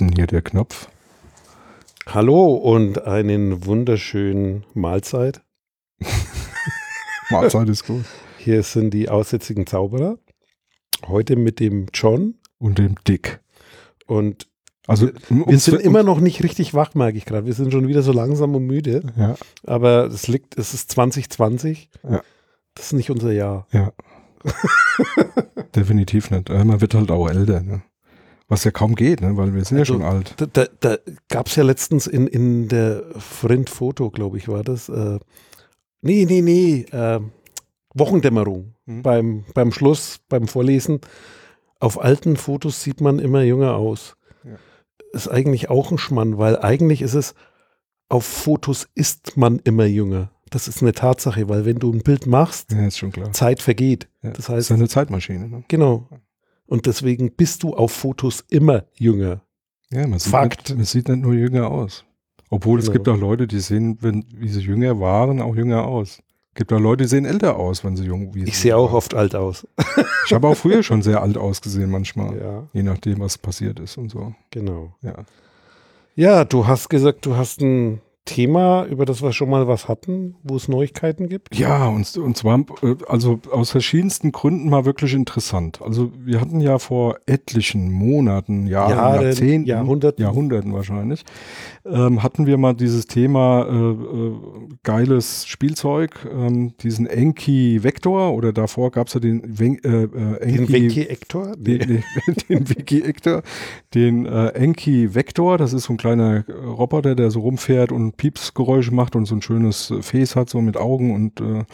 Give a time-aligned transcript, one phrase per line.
[0.00, 0.88] denn hier der Knopf?
[2.06, 5.42] Hallo und einen wunderschönen Mahlzeit.
[7.30, 8.04] Mahlzeit ist gut.
[8.38, 10.18] Hier sind die aussätzigen Zauberer.
[11.06, 12.36] Heute mit dem John.
[12.58, 13.40] Und dem Dick.
[14.06, 14.48] Und
[14.86, 17.46] Also, wir sind immer noch nicht richtig wach, merke ich gerade.
[17.46, 19.02] Wir sind schon wieder so langsam und müde.
[19.16, 19.34] Ja,
[19.64, 21.90] Aber es liegt, es ist 2020.
[22.04, 22.22] Ja.
[22.74, 23.66] Das ist nicht unser Jahr.
[23.72, 23.92] ja.
[25.74, 26.50] Definitiv nicht.
[26.50, 27.82] Äh, Man wird halt auch älter, ne?
[28.48, 29.36] Was ja kaum geht, ne?
[29.36, 30.34] Weil wir sind Also, ja schon alt.
[30.36, 34.88] Da, da, da gab es ja letztens in, in der Friend-Foto, glaube ich, war das.
[34.88, 35.18] Äh,
[36.02, 36.82] nee, nee, nee.
[36.92, 37.20] Äh,
[37.94, 38.74] Wochendämmerung.
[38.86, 39.02] Mhm.
[39.02, 41.00] Beim, beim Schluss, beim Vorlesen.
[41.80, 44.16] Auf alten Fotos sieht man immer jünger aus.
[44.44, 44.56] Ja.
[45.12, 47.34] Ist eigentlich auch ein Schmann, weil eigentlich ist es,
[48.08, 50.30] auf Fotos ist man immer jünger.
[50.50, 52.88] Das ist eine Tatsache, weil wenn du ein Bild machst, Ja.
[53.32, 54.08] Zeit vergeht.
[54.22, 54.30] Ja.
[54.30, 55.64] Das Das heißt, ist eine Zeitmaschine, ne?
[55.66, 56.08] genau.
[56.66, 59.42] Und deswegen bist du auf Fotos immer jünger.
[59.90, 60.68] Ja, man sieht, Fakt.
[60.70, 62.04] Nicht, man sieht nicht nur jünger aus.
[62.50, 62.92] Obwohl es Genau.
[62.94, 66.22] gibt auch Leute, die sehen, wenn, wie sie jünger waren, auch jünger aus.
[66.54, 68.86] Gibt auch Leute, die sehen älter aus, wenn sie jung wie sie Ich sehe auch
[68.88, 68.96] waren.
[68.96, 69.66] oft alt aus.
[70.26, 72.38] Ich habe auch früher schon sehr alt ausgesehen manchmal.
[72.40, 74.34] Ja, Je nachdem, was passiert ist und so.
[74.50, 74.94] genau.
[75.02, 75.24] Ja.
[76.14, 80.34] Ja, du hast gesagt, du hast ein Thema, über das wir schon mal was hatten,
[80.42, 81.56] wo es Neuigkeiten gibt.
[81.56, 85.80] Ja, und, und zwar, äh, also aus verschiedensten Gründen mal wirklich interessant.
[85.80, 90.22] Also wir hatten ja vor etlichen Monaten, Jahren, Jahren, Jahrzehnten, Jahrhunderten.
[90.22, 91.24] Jahrhunderten wahrscheinlich,
[91.84, 94.32] ähm, hatten wir mal dieses Thema äh, äh,
[94.82, 100.52] geiles Spielzeug, ähm, diesen Enki Vector oder davor gab es ja den Wen äh, äh,
[100.56, 101.06] Den Enki
[101.56, 102.04] den, den,
[102.48, 103.42] den Wiki Ector,
[103.94, 109.16] den Enki Vector, das ist so ein kleiner Roboter, der so rumfährt und Piepsgeräusche macht
[109.16, 111.64] und so ein schönes äh, Face hat, so mit Augen und äh,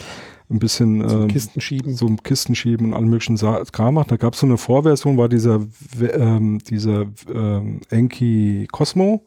[0.50, 1.94] ein bisschen So ähm, Kisten schieben.
[1.94, 4.10] so Kisten schieben und allen möglichen Kram macht.
[4.10, 5.60] Da gab es so eine Vorversion, war dieser,
[6.00, 9.25] ähm, dieser ähm, Enki Cosmo,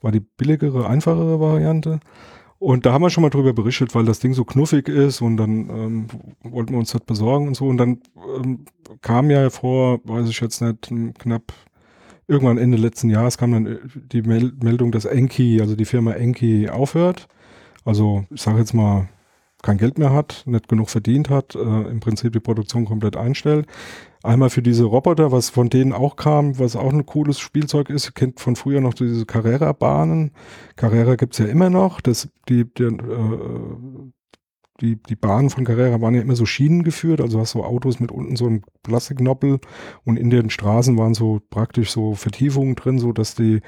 [0.00, 2.00] war die billigere, einfachere Variante.
[2.60, 5.36] Und da haben wir schon mal drüber berichtet, weil das Ding so knuffig ist und
[5.36, 6.06] dann ähm,
[6.42, 7.66] wollten wir uns das besorgen und so.
[7.66, 8.00] Und dann
[8.36, 8.64] ähm,
[9.00, 11.52] kam ja vor, weiß ich jetzt nicht, knapp
[12.28, 13.78] irgendwann Ende letzten Jahres kam dann äh,
[14.12, 17.26] die Mel Meldung, dass Enki, also die Firma Enki aufhört.
[17.84, 19.08] Also ich sage jetzt mal,
[19.62, 23.66] kein Geld mehr hat, nicht genug verdient hat, äh, im Prinzip die Produktion komplett einstellt.
[24.22, 28.06] Einmal für diese Roboter, was von denen auch kam, was auch ein cooles Spielzeug ist,
[28.08, 30.32] ihr kennt von früher noch diese Carrera-Bahnen.
[30.76, 32.00] Carrera gibt's ja immer noch.
[32.00, 32.98] Das, die, die, äh,
[34.80, 37.98] die, die Bahnen von Carrera waren ja immer so Schienen geführt, also hast so Autos
[37.98, 39.58] mit unten so einem Plastiknoppel
[40.04, 43.60] und in den Straßen waren so praktisch so Vertiefungen drin, so dass die,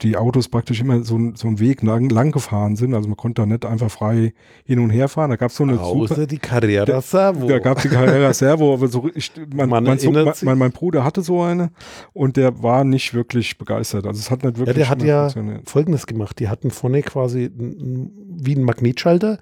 [0.00, 2.94] die Autos praktisch immer so, so einen Weg lang, lang gefahren sind.
[2.94, 4.32] Also man konnte da nicht einfach frei
[4.64, 5.30] hin und her fahren.
[5.30, 7.46] Da gab es so eine Außer super, die Carrera Servo.
[7.46, 10.72] da gab es die Carrera Servo, aber so ich, mein, Man mein, erinnert mein, mein,
[10.72, 11.70] Bruder hatte so eine
[12.14, 14.06] und der war nicht wirklich begeistert.
[14.06, 15.28] Also es hat nicht ja, wirklich der hat ja.
[15.64, 16.38] Folgendes gemacht.
[16.38, 19.38] Die hatten vorne quasi wie ein Magnetschalter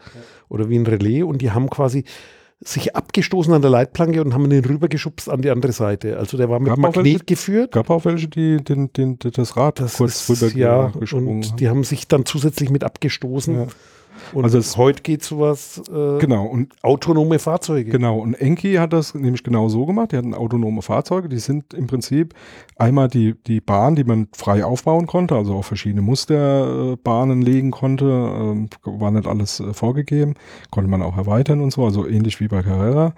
[0.48, 2.04] oder wie ein Relais und die haben quasi
[2.60, 6.16] sich abgestoßen an der Leitplanke und haben ihn rübergeschubst an die andere Seite.
[6.18, 7.72] Also der war mit Gab Magnet welche- geführt.
[7.72, 11.68] gab auch welche, die den, den, das Rad Das kurz ist, rüber ja, und die
[11.68, 13.54] haben sich dann zusätzlich mit abgestoßen.
[13.54, 13.66] Ja.
[14.32, 17.90] Und Also es- heute geht sowas äh, Genau, und autonome Fahrzeuge.
[17.90, 20.12] Genau, und Enki hat das nämlich genau so gemacht.
[20.12, 22.34] Die hatten autonome Fahrzeuge, die sind im Prinzip
[22.76, 28.04] einmal die, die Bahn, die man frei aufbauen konnte, also auch verschiedene Musterbahnen legen konnte,
[28.06, 30.34] ähm, war nicht alles äh, vorgegeben,
[30.70, 33.14] konnte man auch erweitern und so, also ähnlich wie bei Carrera.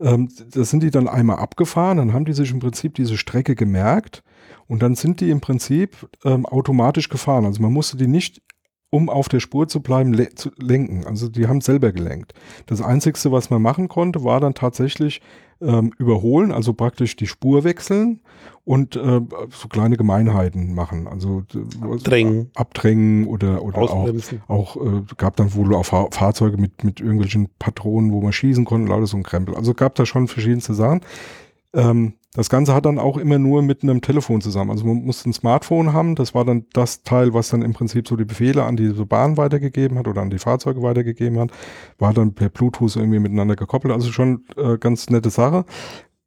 [0.00, 3.54] Ähm, das sind die dann einmal abgefahren, dann haben die sich im Prinzip diese Strecke
[3.54, 4.22] gemerkt
[4.66, 7.44] und dann sind die im Prinzip ähm, automatisch gefahren.
[7.44, 8.42] Also man musste die nicht
[8.92, 11.06] um auf der Spur zu bleiben, le zu lenken.
[11.06, 12.34] Also die haben selber gelenkt.
[12.66, 15.22] Das Einzigste, was man machen konnte, war dann tatsächlich
[15.62, 18.20] ähm, überholen, also praktisch die Spur wechseln
[18.64, 19.20] und äh,
[19.50, 21.08] so kleine Gemeinheiten machen.
[21.08, 22.50] Also äh, Abdrängen.
[22.54, 24.42] abdrängen oder, oder auch, Ausbremsen.
[24.46, 28.66] auch äh, gab dann wohl auch Fahr Fahrzeuge mit, mit irgendwelchen Patronen, wo man schießen
[28.66, 29.54] konnte, und alles so ein Krempel.
[29.54, 31.00] Also gab da schon verschiedenste Sachen.
[31.72, 34.70] Ähm, das Ganze hat dann auch immer nur mit einem Telefon zusammen.
[34.70, 36.14] Also man musste ein Smartphone haben.
[36.14, 39.36] Das war dann das Teil, was dann im Prinzip so die Befehle an diese Bahn
[39.36, 41.50] weitergegeben hat oder an die Fahrzeuge weitergegeben hat.
[41.98, 43.92] War dann per Bluetooth irgendwie miteinander gekoppelt.
[43.92, 45.66] Also schon äh, ganz nette Sache.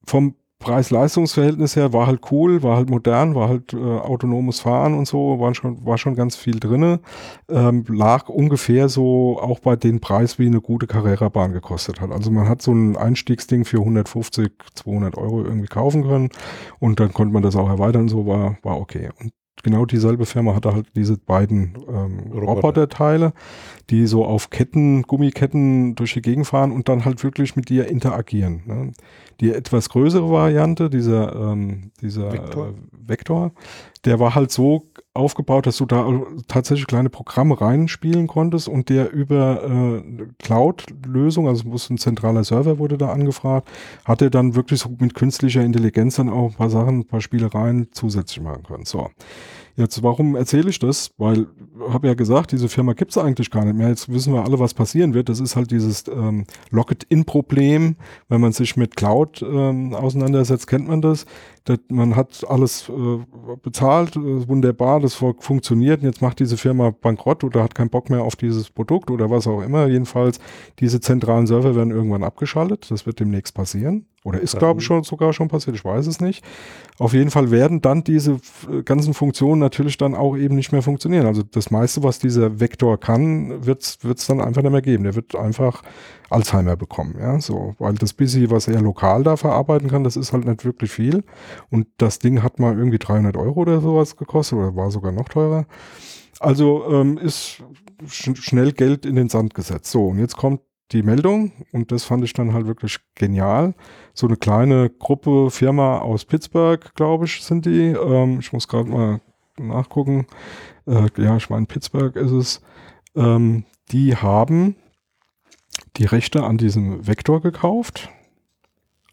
[0.06, 5.08] Vom Preis-Leistungs-Verhältnis her war halt cool, war halt modern, war halt äh, autonomes Fahren und
[5.08, 7.02] so, war schon, war schon ganz viel drinne.
[7.50, 12.12] Ähm, lag ungefähr so auch bei den Preis, wie eine gute Carrera-Bahn gekostet hat.
[12.12, 16.30] Also man hat so ein Einstiegsding für 150, 200 Euro irgendwie kaufen können
[16.80, 19.10] und dann konnte man das auch erweitern, so war, war okay.
[19.22, 19.34] Und
[19.64, 23.34] genau dieselbe Firma hatte halt diese beiden ähm, Roboterteile,
[23.90, 27.88] die so auf Ketten, Gummiketten durch die Gegend fahren und dann halt wirklich mit dir
[27.88, 28.62] interagieren.
[28.66, 28.92] Ne?
[29.40, 32.68] Die etwas größere Variante, dieser, ähm, dieser Vektor.
[32.70, 32.74] Äh,
[33.08, 33.52] Vektor,
[34.06, 36.08] der war halt so aufgebaut, dass du da
[36.48, 42.78] tatsächlich kleine Programme reinspielen konntest und der über äh, Cloud-Lösung, also muss ein zentraler Server
[42.78, 43.70] wurde da angefragt,
[44.04, 47.22] hat er dann wirklich so mit künstlicher Intelligenz dann auch ein paar Sachen, ein paar
[47.22, 48.86] Spielereien zusätzlich machen können.
[48.86, 49.10] So.
[49.78, 51.12] Jetzt, warum erzähle ich das?
[51.18, 51.48] Weil,
[51.90, 53.90] habe ja gesagt, diese Firma gibt es eigentlich gar nicht mehr.
[53.90, 55.28] Jetzt wissen wir alle, was passieren wird.
[55.28, 57.98] Das ist halt dieses ähm, Locket-in-Problem.
[58.30, 61.26] Wenn man sich mit Cloud ähm, auseinandersetzt, kennt man das.
[61.66, 63.20] das man hat alles äh,
[63.62, 66.00] bezahlt, äh, wunderbar, das funktioniert.
[66.02, 69.30] Und jetzt macht diese Firma bankrott oder hat keinen Bock mehr auf dieses Produkt oder
[69.30, 69.88] was auch immer.
[69.88, 70.40] Jedenfalls,
[70.80, 72.90] diese zentralen Server werden irgendwann abgeschaltet.
[72.90, 74.06] Das wird demnächst passieren.
[74.26, 76.44] Oder ist, glaube ich, schon, sogar schon passiert, ich weiß es nicht.
[76.98, 78.40] Auf jeden Fall werden dann diese
[78.72, 81.28] äh, ganzen Funktionen natürlich dann auch eben nicht mehr funktionieren.
[81.28, 85.04] Also das meiste, was dieser Vektor kann, wird es dann einfach nicht mehr geben.
[85.04, 85.84] Der wird einfach
[86.32, 87.16] Alzheimer bekommen.
[87.20, 90.66] Ja, so, weil das bisschen, was er lokal da verarbeiten kann, das ist halt nicht
[90.66, 91.24] wirklich viel.
[91.70, 95.30] Und das Ding hat mal irgendwie 300 Euro oder sowas gekostet oder war sogar noch
[95.30, 95.68] teurer.
[96.40, 97.62] Also ähm, ist
[98.08, 99.92] sch schnell Geld in den Sand gesetzt.
[99.92, 103.74] So, und jetzt kommt die Meldung und das fand ich dann halt wirklich genial.
[104.14, 107.88] So eine kleine Gruppe, Firma aus Pittsburgh, glaube ich, sind die.
[107.88, 109.22] Ähm, ich muss gerade mal
[109.58, 110.28] nachgucken.
[110.86, 112.62] Äh, ja, ich meine, Pittsburgh ist es.
[113.16, 114.76] Ähm, die haben
[115.98, 118.10] die Rechte an diesem Vektor gekauft.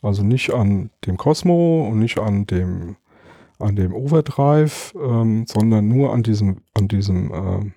[0.03, 2.97] Also nicht an dem Cosmo und nicht an dem
[3.63, 7.71] an dem Overdrive, ähm, sondern nur an diesem, an diesem, äh,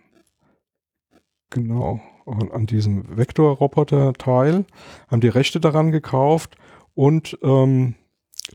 [1.52, 4.66] genau, an diesem Vektor-Roboter-Teil,
[5.08, 6.56] haben die Rechte daran gekauft
[6.94, 7.96] und ähm,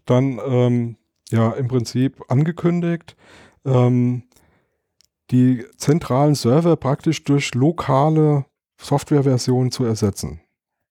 [0.07, 0.97] dann ähm,
[1.31, 3.17] ja im Prinzip angekündigt,
[3.65, 4.25] ähm,
[5.31, 8.47] die zentralen Server praktisch durch lokale
[8.81, 10.41] Softwareversionen zu ersetzen.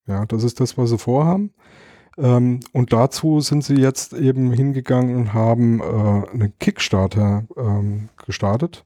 [0.08, 1.54] Ja, das ist das, was sie vorhaben.
[2.18, 8.86] Ähm, und dazu sind sie jetzt eben hingegangen und haben äh, einen Kickstarter ähm, gestartet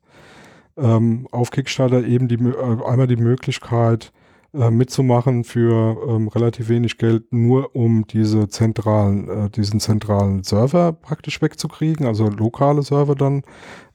[0.77, 4.11] ähm, auf Kickstarter eben die, äh, einmal die Möglichkeit
[4.53, 10.93] äh, mitzumachen für ähm, relativ wenig Geld, nur um diese zentralen, äh, diesen zentralen Server
[10.93, 13.41] praktisch wegzukriegen, also lokale Server dann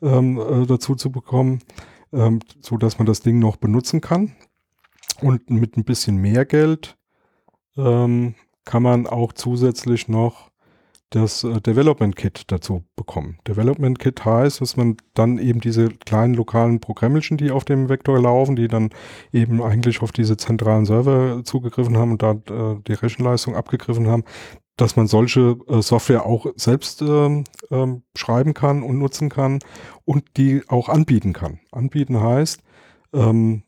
[0.03, 1.61] ähm, äh, dazu zu bekommen,
[2.13, 4.33] ähm, so dass man das Ding noch benutzen kann.
[5.21, 6.97] Und mit ein bisschen mehr Geld
[7.77, 8.35] ähm,
[8.65, 10.51] kann man auch zusätzlich noch
[11.11, 13.39] das äh, Development Kit dazu bekommen.
[13.47, 18.21] Development Kit heißt, dass man dann eben diese kleinen lokalen Programmchen, die auf dem Vektor
[18.21, 18.91] laufen, die dann
[19.33, 24.25] eben eigentlich auf diese zentralen Server zugegriffen haben und da äh, die Rechenleistung abgegriffen haben,
[24.77, 29.59] dass man solche äh, Software auch selbst ähm, ähm, schreiben kann und nutzen kann
[30.05, 31.59] und die auch anbieten kann.
[31.73, 32.63] Anbieten heißt,
[33.13, 33.63] ähm,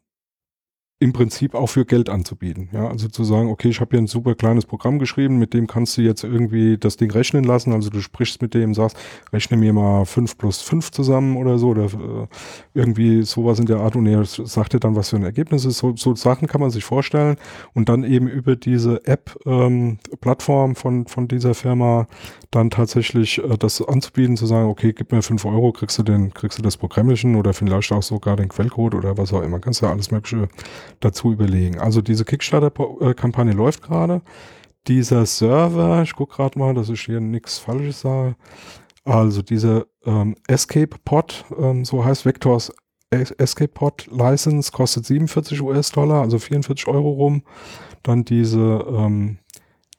[1.02, 2.69] im Prinzip auch für Geld anzubieten.
[2.73, 5.67] Ja, also zu sagen, okay, ich habe hier ein super kleines Programm geschrieben, mit dem
[5.67, 7.73] kannst du jetzt irgendwie das Ding rechnen lassen.
[7.73, 8.99] Also du sprichst mit dem, sagst,
[9.32, 12.26] rechne mir mal 5 plus 5 zusammen oder so oder äh,
[12.75, 15.79] irgendwie sowas in der Art und er sagt dir dann, was für ein Ergebnis ist.
[15.79, 17.37] So, so Sachen kann man sich vorstellen
[17.73, 22.08] und dann eben über diese App-Plattform ähm, von, von dieser Firma
[22.50, 26.35] dann tatsächlich äh, das anzubieten, zu sagen, okay, gib mir 5 Euro, kriegst du den,
[26.35, 29.61] kriegst du das Programmchen oder vielleicht auch sogar den Quellcode oder was auch immer.
[29.61, 30.49] Kannst ja alles mögliche
[31.00, 31.78] dazu überlegen.
[31.78, 34.23] Also diese Kickstarter-Kampagne läuft gerade.
[34.88, 38.37] Dieser Server, ich gucke gerade mal, dass ich hier nichts Falsches sage.
[39.04, 42.73] Also dieser ähm, Escape Pod, ähm, so heißt Vectors
[43.11, 47.42] Escape Pod License, kostet 47 US-Dollar, also 44 Euro rum.
[48.02, 49.38] Dann diese ähm,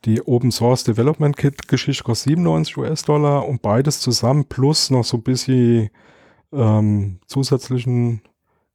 [0.05, 5.17] die Open Source Development Kit Geschichte kostet 97 US-Dollar und beides zusammen plus noch so
[5.17, 5.89] ein bisschen
[6.51, 8.21] ähm, zusätzlichen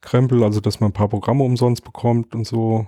[0.00, 2.86] Krempel, also dass man ein paar Programme umsonst bekommt und so.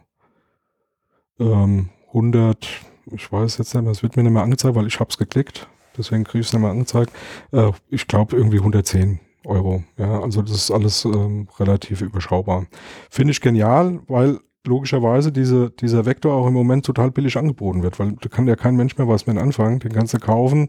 [1.41, 2.67] Ähm, 100,
[3.12, 5.19] ich weiß jetzt nicht mehr, es wird mir nicht mehr angezeigt, weil ich habe es
[5.19, 5.69] geklickt.
[5.97, 7.12] Deswegen kriege ich es nicht mehr angezeigt.
[7.53, 9.83] Äh, ich glaube irgendwie 110 Euro.
[9.97, 12.67] Ja, also das ist alles ähm, relativ überschaubar.
[13.11, 17.99] Finde ich genial, weil logischerweise diese, dieser Vektor auch im Moment total billig angeboten wird,
[17.99, 19.81] weil da kann ja kein Mensch mehr was mit anfangen.
[19.81, 20.69] Den kannst du kaufen,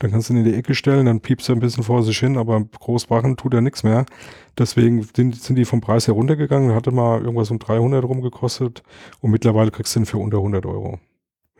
[0.00, 2.18] dann kannst du ihn in die Ecke stellen, dann piepst er ein bisschen vor sich
[2.18, 4.06] hin, aber groß machen tut er nichts mehr.
[4.58, 8.82] Deswegen sind, die vom Preis heruntergegangen, hatte mal irgendwas um 300 rumgekostet
[9.20, 10.98] und mittlerweile kriegst du ihn für unter 100 Euro.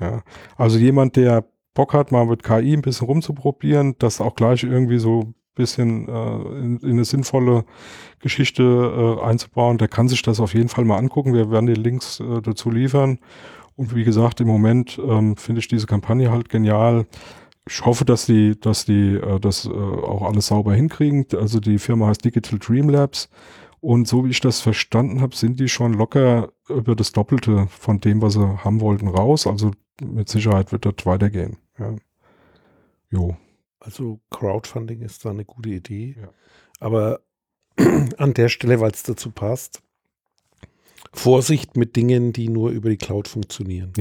[0.00, 0.22] Ja,
[0.56, 1.44] also jemand, der
[1.74, 6.08] Bock hat, mal mit KI ein bisschen rumzuprobieren, das auch gleich irgendwie so ein bisschen
[6.08, 7.66] äh, in, in, eine sinnvolle
[8.20, 11.34] Geschichte äh, einzubauen, der kann sich das auf jeden Fall mal angucken.
[11.34, 13.18] Wir werden die Links äh, dazu liefern.
[13.76, 17.06] Und wie gesagt, im Moment ähm, finde ich diese Kampagne halt genial
[17.70, 21.26] ich hoffe, dass die, dass die äh, das äh, auch alles sauber hinkriegen.
[21.36, 23.28] Also die Firma heißt Digital Dream Labs
[23.80, 28.00] und so wie ich das verstanden habe, sind die schon locker über das Doppelte von
[28.00, 29.46] dem, was sie haben wollten, raus.
[29.46, 29.70] Also
[30.02, 31.56] mit Sicherheit wird das weitergehen.
[31.78, 31.94] Ja.
[33.10, 33.36] Jo.
[33.78, 36.16] Also Crowdfunding ist da eine gute Idee.
[36.20, 36.28] Ja.
[36.80, 37.20] Aber
[38.18, 39.80] an der Stelle, weil es dazu passt,
[41.12, 43.92] Vorsicht mit Dingen, die nur über die Cloud funktionieren.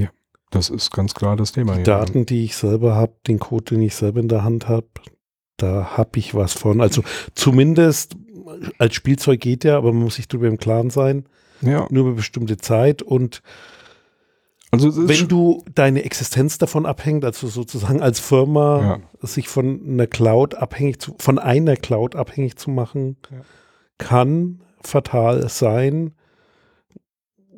[0.51, 1.75] Das ist ganz klar das Thema.
[1.75, 1.83] Die.
[1.83, 4.87] Daten, die ich selber habe, den Code, den ich selber in der Hand habe,
[5.57, 6.81] da habe ich was von.
[6.81, 7.03] Also
[7.35, 8.15] zumindest
[8.79, 11.25] als Spielzeug geht ja, aber man muss sich darüber im Klaren sein,
[11.61, 13.01] Ja, nur über bestimmte Zeit.
[13.03, 13.41] Und
[14.71, 18.81] also wenn du deine Existenz davon abhängt, also sozusagen als Firma
[19.21, 19.27] Ja.
[19.27, 23.41] sich von einer Cloud abhängig zu, von einer Cloud abhängig zu machen, Ja.
[23.99, 26.13] kann fatal sein.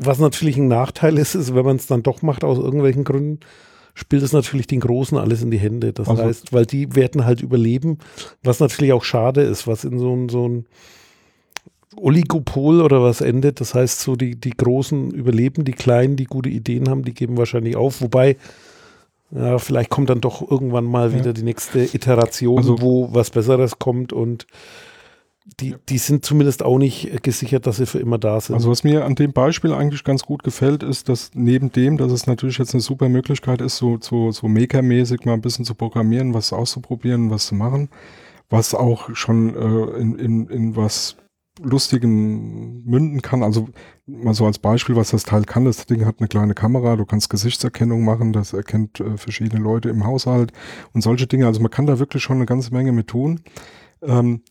[0.04, 3.40] Was natürlich ein Nachteil ist, ist, wenn man es dann doch macht aus irgendwelchen Gründen,
[3.94, 5.94] spielt es natürlich den Großen alles in die Hände.
[5.94, 7.98] Das Also- heißt, weil die werden halt überleben,
[8.44, 10.66] was natürlich auch schade ist, was in so ein, so ein
[11.98, 13.60] Oligopol oder was endet.
[13.60, 17.38] Das heißt, so die, die Großen überleben, die Kleinen, die gute Ideen haben, die geben
[17.38, 18.02] wahrscheinlich auf.
[18.02, 18.38] Wobei,
[19.32, 21.20] ja, vielleicht kommt dann doch irgendwann mal Ja.
[21.20, 24.48] wieder die nächste Iteration, Also- wo was Besseres kommt und
[25.46, 28.56] die, die sind zumindest auch nicht gesichert, dass sie für immer da sind.
[28.56, 32.12] Also was mir an dem Beispiel eigentlich ganz gut gefällt, ist, dass neben dem, dass
[32.12, 35.74] es natürlich jetzt eine super Möglichkeit ist, so, so, so Maker-mäßig mal ein bisschen zu
[35.74, 37.90] programmieren, was auszuprobieren, was zu machen,
[38.50, 41.18] was auch schon äh, in, in, in was
[41.60, 43.42] Lustigen münden kann.
[43.42, 43.68] Also
[44.06, 45.66] mal so als Beispiel, was das Teil kann.
[45.66, 49.90] Das Ding hat eine kleine Kamera, du kannst Gesichtserkennung machen, das erkennt äh, verschiedene Leute
[49.90, 50.54] im Haushalt
[50.94, 51.48] und solche Dinge.
[51.48, 53.42] Also man kann da wirklich schon eine ganze Menge mit tun.
[54.04, 54.42] Ähm,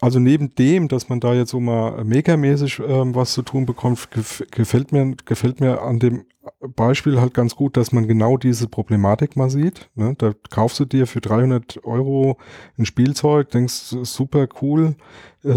[0.00, 4.10] also neben dem, dass man da jetzt so mal makermäßig ähm, was zu tun bekommt,
[4.10, 6.24] gef gefällt mir gefällt mir an dem
[6.60, 9.90] Beispiel halt ganz gut, dass man genau diese Problematik mal sieht.
[9.94, 10.14] Ne?
[10.18, 12.36] Da kaufst du dir für 300 Euro
[12.78, 14.94] ein Spielzeug, denkst super cool.
[15.42, 15.54] Äh,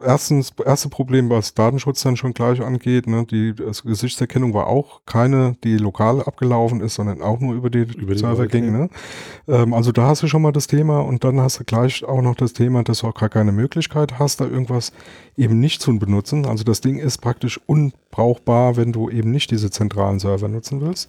[0.00, 3.08] erstens erste Problem, was Datenschutz dann schon gleich angeht.
[3.08, 3.26] Ne?
[3.28, 7.80] Die also Gesichtserkennung war auch keine, die lokal abgelaufen ist, sondern auch nur über die,
[7.98, 8.66] Über Server ging.
[8.66, 8.70] ja.
[8.70, 8.90] Ne?
[9.48, 12.22] Ähm, also da hast du schon mal das Thema und dann hast du gleich auch
[12.22, 14.92] noch das Thema, dass du auch gar keine Möglichkeit hast, da irgendwas
[15.36, 16.46] eben nicht zu benutzen.
[16.46, 17.60] Also das Ding ist praktisch
[18.10, 21.08] unbrauchbar, wenn du eben nicht diese zentralen Server nutzen willst.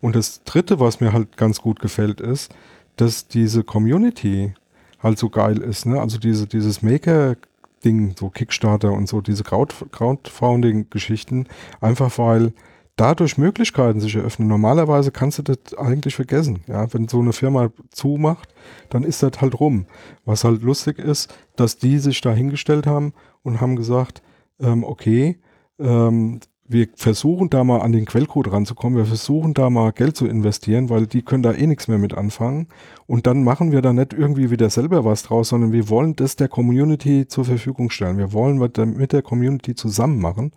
[0.00, 2.52] Und das dritte, was mir halt ganz gut gefällt, ist,
[2.96, 4.54] dass diese Community
[5.02, 5.86] halt so geil ist.
[5.86, 6.00] Ne?
[6.00, 11.46] Also diese, dieses Maker-Ding, so Kickstarter und so, diese Crowd Crowdfunding-Geschichten,
[11.80, 12.52] einfach weil
[12.96, 14.48] dadurch Möglichkeiten sich eröffnen.
[14.48, 16.60] Normalerweise kannst du das eigentlich vergessen.
[16.66, 18.52] Ja, wenn so eine Firma zumacht,
[18.90, 19.86] dann ist das halt rum.
[20.26, 24.20] Was halt lustig ist, dass die sich da hingestellt haben und haben gesagt,
[24.60, 25.38] ähm, okay,
[25.80, 26.40] ähm,
[26.72, 30.88] wir versuchen da mal an den Quellcode ranzukommen, wir versuchen da mal Geld zu investieren,
[30.88, 32.68] weil die können da eh nichts mehr mit anfangen.
[33.08, 36.36] Und dann machen wir da nicht irgendwie wieder selber was draus, sondern wir wollen das
[36.36, 38.18] der Community zur Verfügung stellen.
[38.18, 40.52] Wir wollen der, mit der Community zusammen machen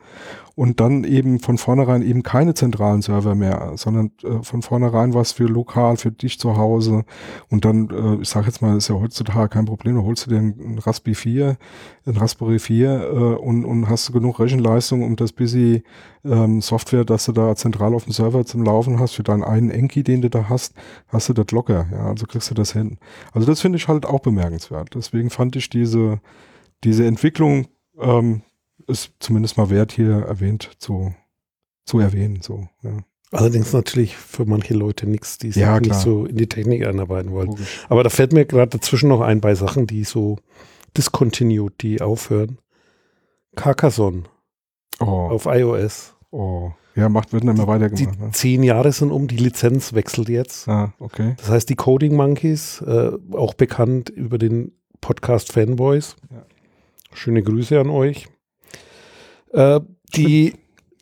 [0.56, 5.32] und dann eben von vornherein eben keine zentralen Server mehr, sondern äh, von vornherein was
[5.32, 7.06] für lokal, für dich zu Hause.
[7.50, 10.30] Und dann, äh, ich sage jetzt mal, ist ja heutzutage kein Problem, du holst du
[10.30, 11.58] dir einen Raspberry 4,
[12.06, 15.84] ein Raspberry 4 äh, und, und hast du genug Rechenleistung, um das busy
[16.24, 19.72] ähm, Software, dass du da zentral auf dem Server zum Laufen hast, für deinen einen
[19.72, 20.76] Enki, den du da hast,
[21.08, 21.88] hast du das locker.
[21.92, 23.00] Ja, also kriegst du das hin.
[23.32, 24.94] Also das finde ich halt auch bemerkenswert.
[24.94, 26.20] Deswegen fand ich diese,
[26.84, 27.66] diese Entwicklung
[28.00, 28.44] ähm,
[28.88, 31.14] ist zumindest mal wert, hier erwähnt zu,
[31.86, 32.40] zu erwähnen.
[32.42, 32.98] So, ja.
[33.32, 37.32] Allerdings natürlich für manche Leute nichts, die sich Ja, nicht so in die Technik einarbeiten
[37.32, 37.48] wollen.
[37.48, 37.86] Logisch.
[37.90, 40.38] Aber da fällt mir gerade dazwischen noch ein bei Sachen, die so
[40.96, 42.60] discontinued, die aufhören.
[43.56, 44.24] Carcassonne
[45.00, 46.16] Oh, auf iOS.
[46.32, 46.72] oh.
[46.96, 48.20] Ja, macht, wird mehr Die weitergemacht.
[48.20, 48.30] Ne?
[48.34, 50.68] zehn Jahre sind um, die Lizenz wechselt jetzt.
[50.68, 51.34] Ah, okay.
[51.38, 56.16] Das heißt, die Coding Monkeys, äh, auch bekannt über den Podcast Fanboys.
[56.30, 56.46] Ja.
[57.12, 58.28] Schöne Grüße an euch.
[59.54, 59.80] Äh,
[60.16, 60.54] die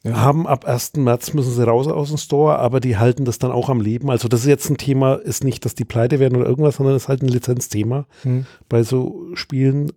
[0.03, 0.22] Ja.
[0.22, 0.93] haben ab 1.
[0.98, 4.10] März müssen sie raus aus dem Store, aber die halten das dann auch am Leben.
[4.10, 6.96] Also das ist jetzt ein Thema, ist nicht, dass die pleite werden oder irgendwas, sondern
[6.96, 8.46] es ist halt ein Lizenzthema Hm.
[8.70, 9.91] bei so Spielen.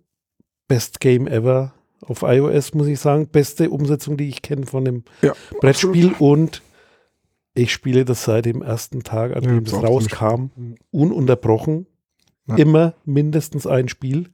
[0.67, 3.27] Best Game ever auf iOS, muss ich sagen.
[3.27, 6.61] Beste Umsetzung, die ich kenne von dem Ja, Brettspiel und
[7.53, 10.45] ich spiele das seit dem ersten Tag, an Ja, dem es rauskam,
[10.91, 11.85] ununterbrochen.
[12.47, 12.55] Ja.
[12.57, 14.29] Immer mindestens ein Spiel.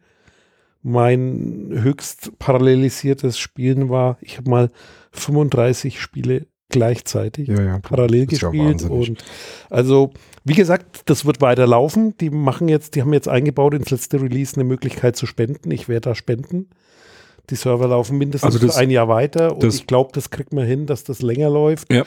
[0.83, 4.71] Mein höchst parallelisiertes Spielen war, ich habe mal
[5.11, 7.79] 35 Spiele gleichzeitig Ja, ja.
[7.79, 8.53] parallel ja gespielt.
[8.83, 9.09] wahnsinnig.
[9.09, 9.23] und
[9.69, 10.11] also,
[10.45, 12.15] wie gesagt, das wird weiterlaufen.
[12.19, 15.69] Die machen jetzt, die haben jetzt eingebaut ins letzte Release eine Möglichkeit zu spenden.
[15.71, 16.69] Ich werde da spenden.
[17.49, 20.65] Die Server laufen mindestens Also das- ein Jahr weiter und ich glaube, das kriegt man
[20.65, 21.91] hin, dass das länger läuft.
[21.91, 22.05] Ja.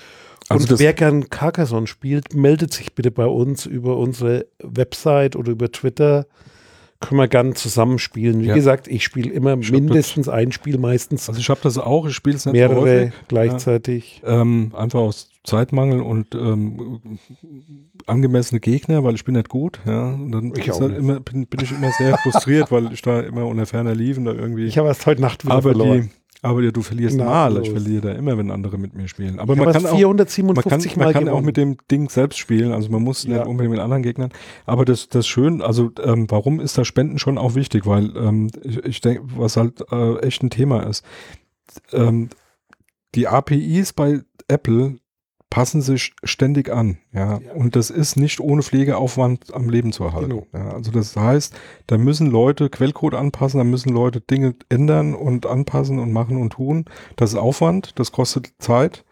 [0.48, 5.52] Also und wer gern Carcassonne spielt, meldet sich bitte bei uns über unsere Website oder
[5.52, 6.26] über Twitter.
[7.08, 8.40] Können wir gern zusammenspielen.
[8.42, 8.54] Wie Ja.
[8.54, 12.14] gesagt, ich spiele immer Ich mindestens ein Spiel, meistens also ich habe das auch, ich
[12.14, 13.12] spiele es nicht mehrere häufig.
[13.28, 14.22] gleichzeitig.
[14.24, 17.00] Ähm, einfach aus Zeitmangel und ähm,
[18.06, 19.80] angemessene Gegner, weil ich bin nicht gut.
[19.86, 20.08] Ja.
[20.14, 23.20] Und dann Ich auch halt immer, bin, bin ich immer sehr frustriert, weil ich da
[23.20, 24.64] immer unter ferner liefen da irgendwie.
[24.66, 26.02] Ich habe erst heute Nacht wieder aber verloren.
[26.02, 26.10] die,
[26.44, 27.54] aber ja, du verlierst Na, mal.
[27.54, 27.66] los.
[27.66, 29.38] Ich verliere da immer, wenn andere mit mir spielen.
[29.38, 32.08] Aber ich man kann auch, man 457 kann, Mal man kann auch mit dem Ding
[32.10, 32.72] selbst spielen.
[32.72, 33.38] Also man muss Ja.
[33.38, 34.30] nicht unbedingt mit anderen Gegnern.
[34.66, 37.86] Aber das, das schön, also ähm, warum ist das Spenden schon auch wichtig?
[37.86, 41.04] Weil ähm, ich, ich denke, was halt äh, echt ein Thema ist.
[41.92, 42.28] Ähm,
[43.14, 44.96] die APIs bei Apple
[45.54, 47.38] passen sich ständig an, ja?
[47.38, 47.52] Ja.
[47.52, 50.30] Und das ist nicht ohne Pflegeaufwand am Leben zu erhalten.
[50.30, 50.46] Genau.
[50.52, 50.72] Ja?
[50.72, 51.54] Also das heißt,
[51.86, 56.54] da müssen Leute Quellcode anpassen, da müssen Leute Dinge ändern und anpassen und machen und
[56.54, 56.86] tun.
[57.14, 59.04] Das ist Aufwand, das kostet Zeit.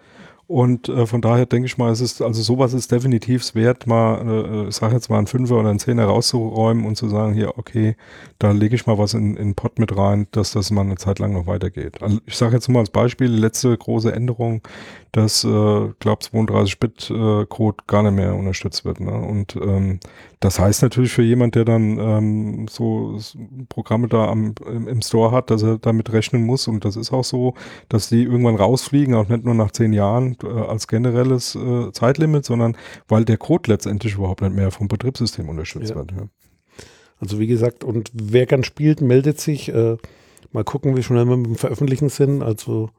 [0.53, 4.21] Und äh, von daher denke ich mal, es ist, also sowas ist definitiv wert, mal,
[4.21, 7.57] äh, ich sage jetzt mal einen Fünfer oder einen Zehner rauszuräumen und zu sagen, hier,
[7.57, 7.97] okay,
[8.39, 10.97] da lege ich mal was in, in den Pott mit rein, dass das mal eine
[10.97, 12.03] Zeit lang noch weitergeht.
[12.03, 14.61] Also ich sage jetzt mal als Beispiel, letzte große Änderung,
[15.13, 19.01] dass, äh, glaube 32-Bit-Code gar nicht mehr unterstützt wird.
[19.01, 19.11] Ne?
[19.11, 20.01] Und ähm,
[20.41, 23.19] das heißt natürlich für jemand, der dann ähm, so
[23.69, 27.13] Programme da am, im, im Store hat, dass er damit rechnen muss und das ist
[27.13, 27.55] auch so,
[27.89, 32.45] dass die irgendwann rausfliegen, auch nicht nur nach zehn Jahren äh, als generelles äh, Zeitlimit,
[32.45, 32.77] sondern
[33.09, 35.97] weil der Code letztendlich überhaupt nicht mehr vom Betriebssystem unterstützt Ja.
[35.97, 36.13] wird.
[36.13, 36.29] Ja.
[37.19, 39.69] Also wie gesagt, und wer gern spielt, meldet sich.
[39.69, 39.97] Äh,
[40.51, 42.43] mal gucken, wie schnell wir mit dem Veröffentlichen sind.
[42.43, 42.91] Also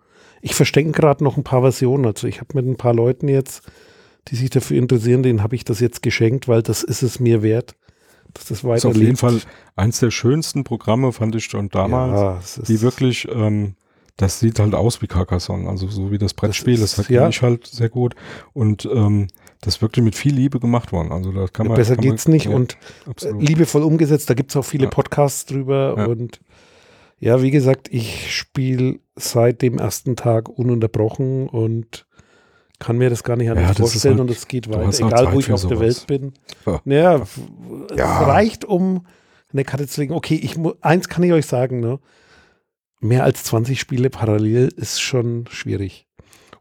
[0.41, 2.05] ich verstecke gerade noch ein paar Versionen.
[2.05, 3.62] Also ich habe mit ein paar Leuten jetzt,
[4.29, 7.43] die sich dafür interessieren, denen habe ich das jetzt geschenkt, weil das ist es mir
[7.43, 7.75] wert,
[8.33, 8.83] dass das Das weiterlebt.
[8.83, 12.55] ist auf jeden Fall eins der schönsten Programme, fand ich schon damals.
[12.57, 13.75] Ja, die wirklich, ähm,
[14.17, 17.27] das sieht halt aus wie Carcassonne, also so wie das Brettspiel, das, ist- das ja.
[17.29, 18.15] ich halt sehr gut
[18.53, 19.27] und ähm,
[19.62, 21.12] das wirklich mit viel Liebe gemacht worden.
[21.12, 22.77] Also da kann man besser kann man, geht's nicht ja, und
[23.10, 23.41] absolut.
[23.48, 24.29] liebevoll umgesetzt.
[24.29, 24.89] Da gibt es auch viele Ja.
[24.89, 25.96] Podcasts drüber.
[25.98, 26.05] Ja.
[26.05, 26.41] Und
[27.20, 32.05] ja, wie gesagt, ich spiele seit dem ersten Tag ununterbrochen und
[32.79, 35.33] kann mir das gar nicht anders Ja, vorstellen halt- und es geht weiter, egal Zeit
[35.33, 35.79] wo ich auf der sowas.
[35.79, 36.33] Welt bin.
[36.66, 36.81] Ja.
[36.83, 37.40] Naja, f-
[37.92, 38.24] es Ja.
[38.24, 39.05] reicht, um
[39.53, 40.14] eine Karte zu legen.
[40.14, 42.00] Okay, ich eins kann ich euch sagen, ne?
[43.03, 46.07] Mehr als 20 Spiele parallel ist schon schwierig.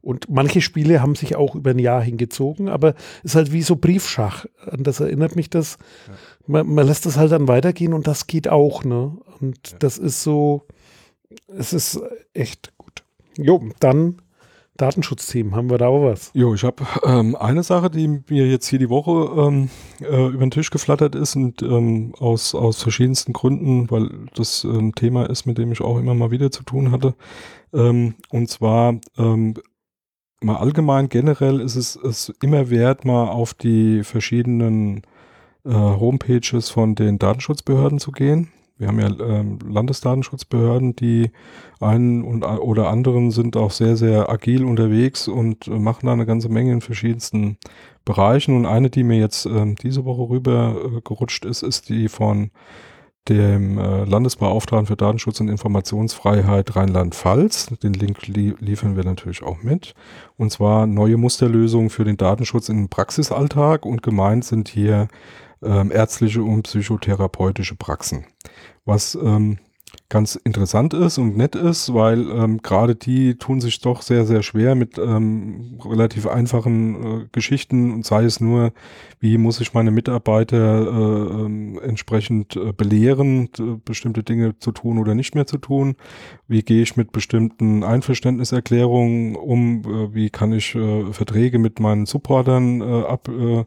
[0.00, 3.76] Und manche Spiele haben sich auch über ein Jahr hingezogen, aber ist halt wie so
[3.76, 4.46] Briefschach.
[4.68, 5.78] An das erinnert mich das.
[6.48, 9.16] Man, man lässt das halt dann weitergehen und das geht auch, ne?
[9.40, 10.66] Und das ist so,
[11.46, 12.00] es ist
[12.34, 13.04] echt gut.
[13.38, 14.20] Jo, dann
[14.76, 16.30] Datenschutzthemen, haben wir da auch was?
[16.34, 19.68] Jo, ich habe ähm, eine Sache, die mir jetzt hier die Woche ähm,
[20.00, 24.92] äh, über den Tisch geflattert ist und ähm, aus, aus verschiedensten Gründen, weil das ein
[24.94, 27.14] Thema ist, mit dem ich auch immer mal wieder zu tun hatte.
[27.74, 29.54] Ähm, und zwar ähm,
[30.40, 35.02] mal allgemein generell ist es, es immer wert, mal auf die verschiedenen
[35.64, 38.48] äh, Homepages von den Datenschutzbehörden zu gehen.
[38.82, 41.30] Wir haben ja ähm, Landesdatenschutzbehörden, die
[41.78, 46.26] einen und oder anderen sind auch sehr, sehr agil unterwegs und äh, machen da eine
[46.26, 47.58] ganze Menge in verschiedensten
[48.04, 48.56] Bereichen.
[48.56, 52.50] Und eine, die mir jetzt ähm, diese Woche rüber äh, gerutscht ist, ist die von
[53.28, 57.66] dem äh, Landesbeauftragten für Datenschutz und Informationsfreiheit Rheinland-Pfalz.
[57.80, 59.94] Den Link lie liefern wir natürlich auch mit.
[60.36, 65.06] Und zwar neue Musterlösungen für den Datenschutz im Praxisalltag und gemeint sind hier
[65.62, 68.26] ähm, ärztliche und psychotherapeutische Praxen.
[68.84, 69.58] Was ähm,
[70.12, 74.42] ganz interessant ist und nett ist, weil ähm, gerade die tun sich doch sehr, sehr
[74.42, 78.74] schwer mit ähm, relativ einfachen äh, Geschichten und sei es nur,
[79.20, 83.48] wie muss ich meine Mitarbeiter äh, ähm, entsprechend äh, belehren,
[83.86, 85.96] bestimmte Dinge zu tun oder nicht mehr zu tun,
[86.46, 92.04] wie gehe ich mit bestimmten Einverständniserklärungen um, äh, wie kann ich äh, Verträge mit meinen
[92.04, 93.64] Supportern äh, ab, äh,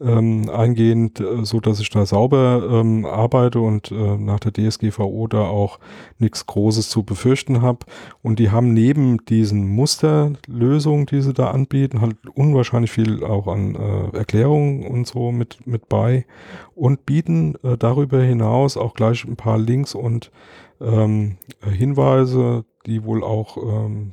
[0.00, 5.42] ähm, eingehen, so dass ich da sauber ähm, arbeite und äh, nach der DSGVO da
[5.42, 5.81] auch
[6.18, 7.80] nichts Großes zu befürchten habe.
[8.22, 13.74] Und die haben neben diesen Musterlösungen, die sie da anbieten, halt unwahrscheinlich viel auch an
[13.74, 16.26] äh, Erklärungen und so mit, mit bei
[16.74, 20.30] und bieten äh, darüber hinaus auch gleich ein paar Links und
[20.80, 24.12] ähm, Hinweise, die wohl auch ähm,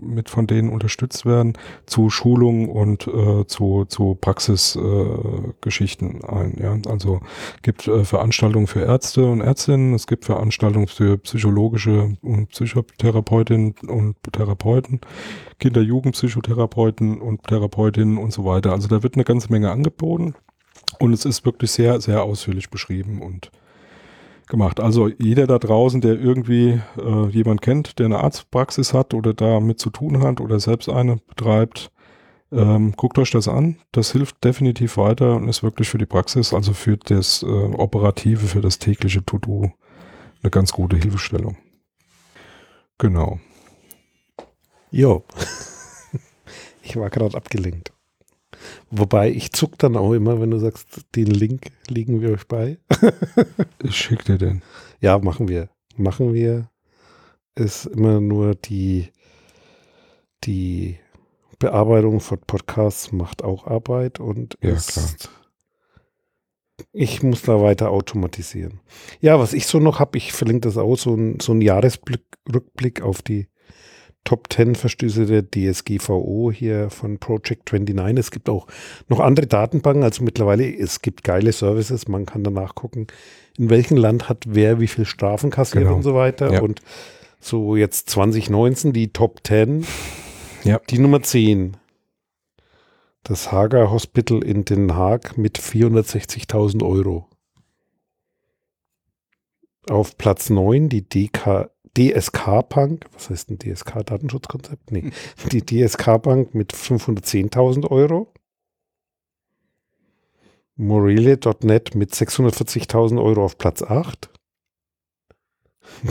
[0.00, 1.54] mit von denen unterstützt werden,
[1.86, 6.56] zu Schulungen und äh, zu, zu Praxisgeschichten äh, ein.
[6.60, 6.76] Ja?
[6.90, 7.20] Also
[7.62, 14.16] gibt äh, Veranstaltungen für Ärzte und Ärztinnen, es gibt Veranstaltungen für psychologische und Psychotherapeutinnen und
[14.32, 15.00] Therapeuten,
[15.58, 18.72] Kinder-Jugendpsychotherapeuten und Therapeutinnen und so weiter.
[18.72, 20.34] Also da wird eine ganze Menge angeboten
[20.98, 23.50] und es ist wirklich sehr, sehr ausführlich beschrieben und
[24.46, 24.80] gemacht.
[24.80, 29.78] Also jeder da draußen, der irgendwie äh, jemand kennt, der eine Arztpraxis hat oder damit
[29.78, 31.90] zu tun hat oder selbst eine betreibt,
[32.52, 33.76] ähm, guckt euch das an.
[33.92, 38.46] Das hilft definitiv weiter und ist wirklich für die Praxis, also für das äh, Operative,
[38.46, 39.72] für das tägliche To-Do
[40.42, 41.56] eine ganz gute Hilfestellung.
[42.98, 43.40] Genau.
[44.90, 45.24] Jo.
[46.84, 47.91] Ich war gerade abgelenkt.
[48.90, 52.78] Wobei ich zuck dann auch immer, wenn du sagst, den Link legen wir euch bei.
[53.82, 54.62] ich schick dir den.
[55.00, 55.68] Ja, machen wir.
[55.96, 56.70] Machen wir.
[57.54, 59.08] Ist immer nur die,
[60.44, 60.98] die
[61.58, 65.32] Bearbeitung von Podcasts macht auch Arbeit und ja, ist, klar.
[66.92, 68.80] ich muss da weiter automatisieren.
[69.20, 73.02] Ja, was ich so noch habe, ich verlinke das auch, so ein, so ein Jahresrückblick
[73.02, 73.46] auf die
[74.24, 78.18] Top 10 Verstöße der DSGVO hier von Project 29.
[78.18, 78.66] Es gibt auch
[79.08, 83.08] noch andere Datenbanken, also mittlerweile, es gibt geile Services, man kann danach gucken,
[83.58, 85.96] in welchem Land hat wer wie viel Strafen kassiert Genau.
[85.96, 86.52] und so weiter.
[86.52, 86.60] Ja.
[86.62, 86.80] Und
[87.40, 89.84] so jetzt 2019 die Top 10.
[90.64, 90.80] Ja.
[90.88, 91.76] Die Nummer 10.
[93.24, 97.28] Das Hager Hospital in Den Haag mit 460.000 Euro.
[99.88, 103.06] Auf Platz 9 die DK, DSK Bank.
[103.12, 104.90] Was heißt ein DSK Datenschutzkonzept?
[104.90, 105.10] Nee.
[105.52, 108.32] Die DSK Bank mit 510.000 Euro.
[110.76, 114.30] Morele.net mit 640.000 Euro auf Platz 8.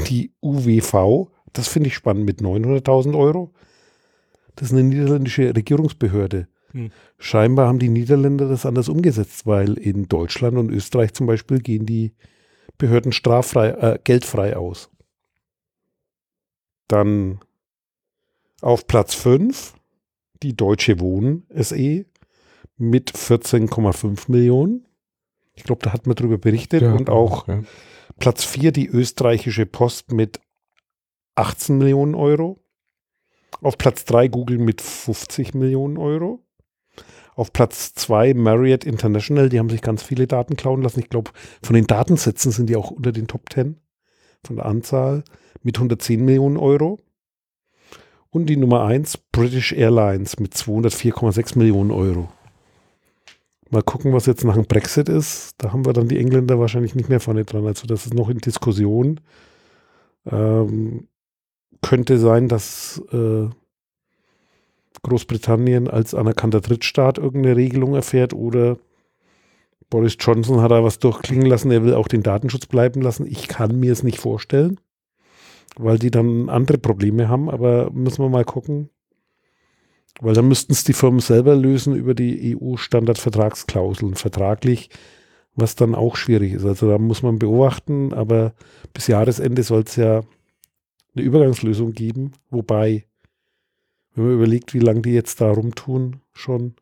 [0.08, 3.52] Die UWV, das finde ich spannend, mit 900.000 Euro.
[4.56, 6.48] Das ist eine niederländische Regierungsbehörde.
[6.72, 6.92] Hm.
[7.18, 11.86] Scheinbar haben die Niederländer das anders umgesetzt, weil in Deutschland und Österreich zum Beispiel gehen
[11.86, 12.14] die
[12.78, 14.91] Behörden straffrei, äh, geldfrei aus.
[16.92, 17.40] Dann
[18.62, 19.76] auf Platz 5
[20.44, 22.06] die Deutsche Wohnen SE
[22.76, 24.86] mit 14,5 Millionen.
[25.54, 26.82] Ich glaube, da hat man drüber berichtet.
[26.82, 27.64] Ja, und auch ja.
[28.20, 30.42] Platz 4 die österreichische Post mit
[31.36, 32.62] 18 Millionen Euro.
[33.62, 36.44] Auf Platz 3 Google mit 50 Millionen Euro.
[37.36, 41.00] Auf Platz 2 Marriott International, die haben sich ganz viele Daten klauen lassen.
[41.00, 41.32] Ich glaube,
[41.64, 43.80] von den Datensätzen sind die auch unter den Top 10
[44.46, 45.24] von der Anzahl
[45.64, 47.00] mit 110 Millionen Euro.
[48.30, 52.30] Und die Nummer 1 British Airlines mit 204,6 Millionen Euro.
[53.70, 55.54] Mal gucken, was jetzt nach dem Brexit ist.
[55.58, 57.66] Da haben wir dann die Engländer wahrscheinlich nicht mehr vorne dran.
[57.66, 59.20] Also das ist noch in Diskussion.
[60.30, 61.08] Ähm,
[61.82, 63.50] könnte sein, dass äh,
[65.04, 68.78] Großbritannien als anerkannter Drittstaat irgendeine Regelung erfährt oder
[69.92, 73.28] Boris Johnson hat da was durchklingen lassen, er will auch den Datenschutz bleiben lassen.
[73.28, 74.80] Ich kann mir es nicht vorstellen,
[75.76, 78.90] weil die dann andere Probleme haben, aber müssen wir mal gucken.
[80.22, 84.90] Weil dann müssten es die Firmen selber lösen über die EU-Standardvertragsklauseln vertraglich,
[85.56, 86.66] was dann auch schwierig ist.
[86.66, 88.54] Also da muss man beobachten, aber
[88.94, 90.22] bis Jahresende soll es ja
[91.16, 93.08] eine Übergangslösung geben, wobei,
[94.16, 96.76] wenn man überlegt, wie lange die jetzt da rumtun, schon,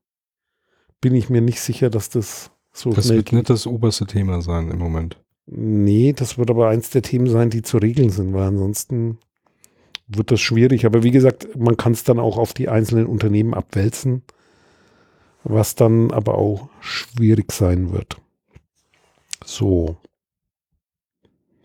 [1.02, 4.70] bin ich mir nicht sicher, dass das so Das wird nicht das oberste Thema sein
[4.70, 5.18] im Moment.
[5.48, 9.18] Nee, das wird aber eins der Themen sein, die zu regeln sind, weil ansonsten
[10.08, 10.86] wird das schwierig.
[10.86, 14.24] Aber wie gesagt, man kann es dann auch auf die einzelnen Unternehmen abwälzen,
[15.44, 18.22] was dann aber auch schwierig sein wird.
[19.44, 19.98] So,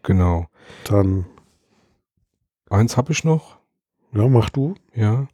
[0.02, 0.46] Genau.
[0.84, 1.26] dann,
[2.70, 3.53] Eins habe ich noch.
[4.14, 4.74] Ja, mach du.
[4.94, 5.27] Ja,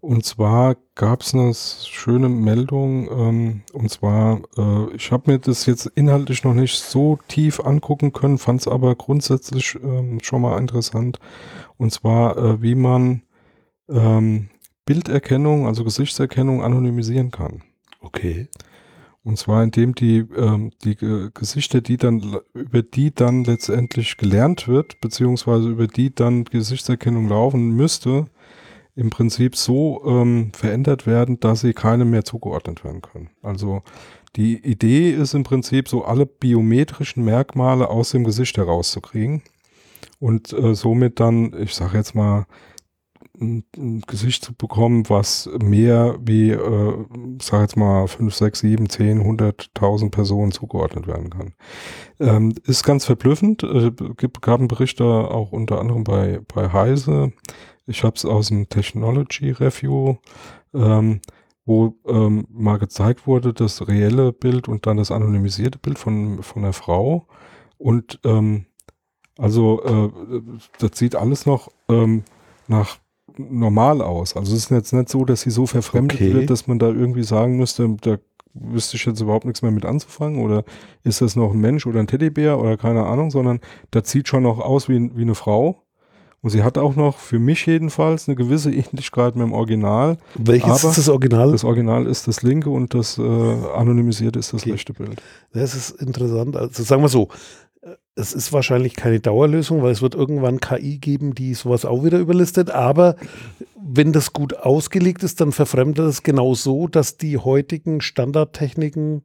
[0.00, 5.66] und zwar gab es eine schöne Meldung, ähm, und zwar, äh, ich habe mir das
[5.66, 10.58] jetzt inhaltlich noch nicht so tief angucken können, fand es aber grundsätzlich ähm, schon mal
[10.58, 11.18] interessant,
[11.78, 13.22] und zwar, äh, wie man
[13.88, 14.50] ähm,
[14.84, 17.62] Bilderkennung, also Gesichtserkennung anonymisieren kann.
[18.00, 18.48] Okay.
[19.24, 24.68] Und zwar indem die, ähm, die Ge- Gesichter, die dann, über die dann letztendlich gelernt
[24.68, 28.26] wird, beziehungsweise über die dann Gesichtserkennung laufen müsste,
[28.94, 33.30] im Prinzip so ähm, verändert werden, dass sie keinem mehr zugeordnet werden können.
[33.42, 33.82] Also
[34.34, 39.42] die Idee ist im Prinzip so alle biometrischen Merkmale aus dem Gesicht herauszukriegen
[40.20, 42.46] und äh, somit dann, ich sage jetzt mal,
[43.40, 47.06] ein, ein Gesicht zu bekommen, was mehr wie, äh,
[47.40, 51.54] sag jetzt mal, 5, 6, 7, 10, 100.000 Personen zugeordnet werden kann.
[52.20, 53.62] Ähm, ist ganz verblüffend.
[53.62, 57.32] Äh, gibt, gab einen Bericht da auch unter anderem bei, bei Heise.
[57.86, 60.16] Ich habe es aus dem Technology Review,
[60.74, 61.20] ähm,
[61.64, 66.62] wo ähm, mal gezeigt wurde, das reelle Bild und dann das anonymisierte Bild von, von
[66.62, 67.26] der Frau.
[67.78, 68.66] Und ähm,
[69.38, 70.42] also äh,
[70.78, 72.24] das sieht alles noch ähm,
[72.66, 72.98] nach
[73.38, 74.36] normal aus.
[74.36, 76.32] Also es ist jetzt nicht so, dass sie so verfremdet Okay.
[76.34, 78.18] wird, dass man da irgendwie sagen müsste, da
[78.54, 80.64] wüsste ich jetzt überhaupt nichts mehr mit anzufangen oder
[81.04, 84.42] ist das noch ein Mensch oder ein Teddybär oder keine Ahnung, sondern das sieht schon
[84.42, 85.82] noch aus wie, wie eine Frau.
[86.40, 90.18] Und sie hat auch noch, für mich jedenfalls, eine gewisse Ähnlichkeit mit dem Original.
[90.38, 91.50] Welches ist das Original?
[91.50, 94.70] Das Original ist das linke und das äh, anonymisierte ist das Okay.
[94.70, 95.20] rechte Bild.
[95.52, 96.56] Das ist interessant.
[96.56, 97.28] Also sagen wir so,
[98.18, 102.18] es ist wahrscheinlich keine Dauerlösung, weil es wird irgendwann KI geben, die sowas auch wieder
[102.18, 102.70] überlistet.
[102.70, 103.16] Aber
[103.80, 109.22] wenn das gut ausgelegt ist, dann verfremdet es genau so, dass die heutigen Standardtechniken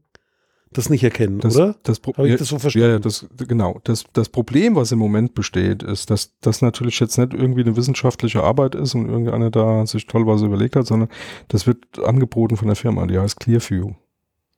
[0.72, 1.76] das nicht erkennen, Das, oder?
[1.84, 2.88] Das Habe ich das so verstanden?
[2.88, 3.80] Ja, ja, das, genau.
[3.84, 7.76] Das, das Problem, was im Moment besteht, ist, dass das natürlich jetzt nicht irgendwie eine
[7.76, 11.10] wissenschaftliche Arbeit ist und irgendeiner da sich toll was überlegt hat, sondern
[11.50, 13.92] das wird angeboten von der Firma, die heißt Clearview.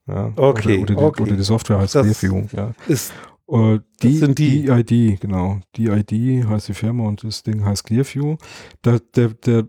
[0.08, 1.22] Ja, Okay, oder, oder, die, okay.
[1.24, 2.72] oder die Software heißt Das- Clearview, ja.
[2.88, 3.12] Ist,
[3.48, 4.66] Äh, die, sind die.
[4.66, 5.60] DID, genau.
[5.76, 8.36] DID heißt die Firma und das Ding heißt Clearview.
[8.84, 9.68] Der, der, der,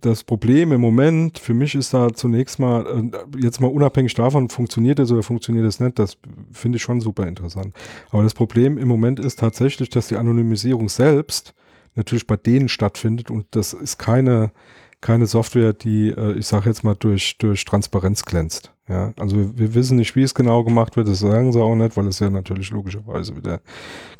[0.00, 4.48] das Problem im Moment für mich ist da zunächst mal, äh, jetzt mal unabhängig davon,
[4.48, 6.16] funktioniert es oder funktioniert es nicht, das
[6.52, 7.74] finde ich schon super interessant.
[8.10, 11.54] Aber das Problem im Moment ist tatsächlich, dass die Anonymisierung selbst
[11.94, 14.52] natürlich bei denen stattfindet und das ist keine,
[15.00, 18.72] keine Software, die, äh, ich sage jetzt mal, durch, durch Transparenz glänzt.
[18.88, 21.74] Ja, also wir, wir wissen nicht, wie es genau gemacht wird, das sagen sie auch
[21.74, 23.60] nicht, weil es ja natürlich logischerweise wieder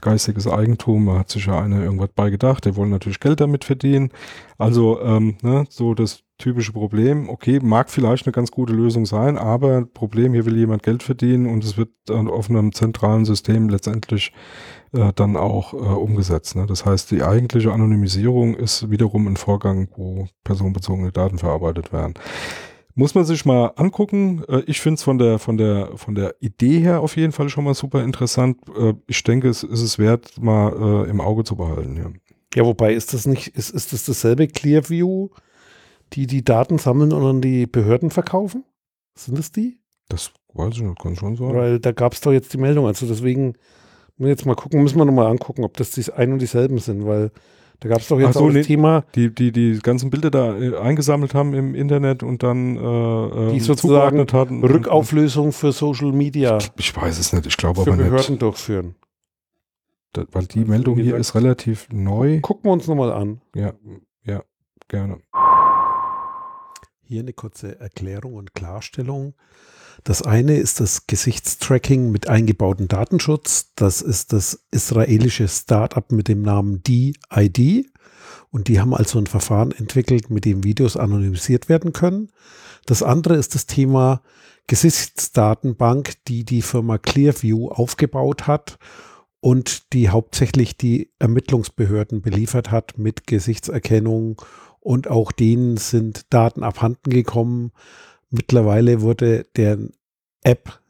[0.02, 3.64] geistiges Eigentum, da hat sich ja einer irgendwas bei gedacht, der wollen natürlich Geld damit
[3.64, 4.10] verdienen.
[4.58, 9.38] Also ähm, ne, so das typische Problem, okay, mag vielleicht eine ganz gute Lösung sein,
[9.38, 14.32] aber Problem, hier will jemand Geld verdienen und es wird auf einem zentralen System letztendlich
[14.92, 16.56] äh, dann auch äh, umgesetzt.
[16.56, 16.66] Ne?
[16.66, 22.14] Das heißt, die eigentliche Anonymisierung ist wiederum ein Vorgang, wo personenbezogene Daten verarbeitet werden.
[22.94, 24.42] Muss man sich mal angucken.
[24.48, 27.48] Äh, Ich finde es von der, von, der, von der Idee her auf jeden Fall
[27.48, 28.58] schon mal super interessant.
[28.76, 31.96] Äh, Ich denke, es ist es wert, mal äh, im Auge zu behalten.
[31.96, 32.10] Ja.
[32.54, 35.28] ja, wobei ist das nicht, ist, ist das dasselbe Clearview,
[36.14, 38.64] die die Daten sammeln und an die Behörden verkaufen?
[39.14, 39.78] Sind das die?
[40.08, 41.54] Das weiß ich nicht, kann schon sein.
[41.54, 42.86] Weil da gab es doch jetzt die Meldung.
[42.86, 43.54] Also deswegen
[44.26, 47.30] jetzt mal gucken, müssen wir nochmal angucken, ob das die ein und dieselben sind, weil
[47.80, 48.62] da gab es doch jetzt so, auch das nee.
[48.62, 53.52] Thema, Die, die die ganzen Bilder da äh, eingesammelt haben im Internet und dann äh,
[53.52, 54.64] Die sozusagen zugeordnet hatten.
[54.64, 58.42] Rückauflösung für Social Media Ich weiß es nicht, ich glaube für aber Behörden nicht.
[58.42, 58.96] durchführen.
[60.12, 62.40] Da, weil die Meldung wie hier ist relativ neu.
[62.40, 63.40] Gucken wir uns nochmal an.
[63.54, 63.74] Ja,
[64.24, 64.42] ja,
[64.88, 65.18] gerne.
[67.04, 69.34] Hier eine kurze Erklärung und Klarstellung.
[70.04, 73.72] Das eine ist das Gesichtstracking mit eingebautem Datenschutz.
[73.74, 77.86] Das ist das israelische Startup mit dem Namen DID.
[78.50, 82.30] Und die haben also ein Verfahren entwickelt, mit dem Videos anonymisiert werden können.
[82.86, 84.22] Das andere ist das Thema
[84.66, 88.78] Gesichtsdatenbank, die die Firma Clearview aufgebaut hat
[89.40, 94.40] und die hauptsächlich die Ermittlungsbehörden beliefert hat mit Gesichtserkennung
[94.80, 97.72] und auch denen sind Daten abhanden gekommen.
[98.30, 99.92] Mittlerweile wurde deren
[100.42, 100.80] App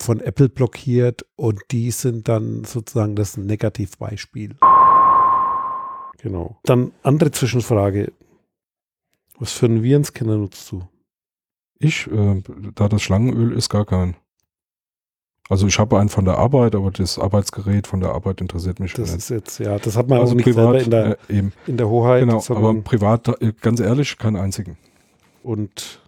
[0.00, 4.56] von Apple blockiert und die sind dann sozusagen das Negativbeispiel.
[6.18, 6.58] Genau.
[6.64, 8.12] Dann andere Zwischenfrage.
[9.38, 10.86] Was für einen Virenscanner nutzt du?
[11.78, 12.42] Ich, äh,
[12.74, 14.16] da das Schlangenöl ist, gar kein.
[15.48, 18.92] Also ich habe einen von der Arbeit, aber das Arbeitsgerät von der Arbeit interessiert mich
[18.92, 19.18] Das nicht.
[19.18, 21.88] ist jetzt, ja, das hat man also auch nicht selber in der, äh, in der
[21.88, 24.76] Hoheit, Genau, aber privat, äh, ganz ehrlich, keinen einzigen.
[25.42, 26.02] Und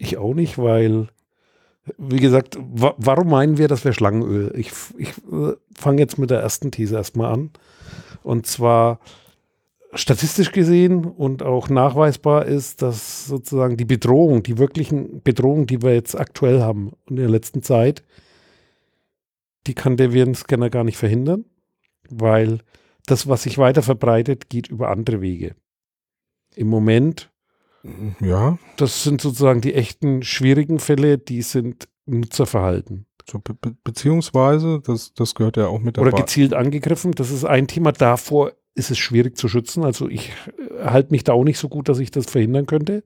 [0.00, 1.08] ich auch nicht, weil,
[1.98, 4.52] wie gesagt, wa warum meinen wir, das wäre Schlangenöl?
[4.56, 7.50] Ich, ich äh, fange jetzt mit der ersten These erstmal an.
[8.22, 9.00] Und zwar
[9.92, 15.94] statistisch gesehen und auch nachweisbar ist, dass sozusagen die Bedrohung, die wirklichen Bedrohungen, die wir
[15.94, 18.04] jetzt aktuell haben in der letzten Zeit,
[19.66, 21.44] die kann der Virenscanner gar nicht verhindern,
[22.08, 22.60] weil
[23.06, 25.54] das, was sich weiter verbreitet, geht über andere Wege.
[26.54, 27.30] Im Moment
[28.20, 33.06] Ja, das sind sozusagen die echten schwierigen Fälle, die sind Nutzerverhalten.
[33.28, 36.22] so be be beziehungsweise, das, das gehört ja auch mit Oder dabei.
[36.22, 37.12] gezielt angegriffen.
[37.12, 37.92] Das ist ein Thema.
[37.92, 39.84] Davor ist es schwierig zu schützen.
[39.84, 43.02] Also ich äh, halte mich da auch nicht so gut, dass ich das verhindern könnte.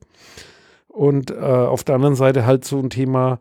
[0.88, 3.40] Und äh, auf der anderen Seite halt so ein Thema,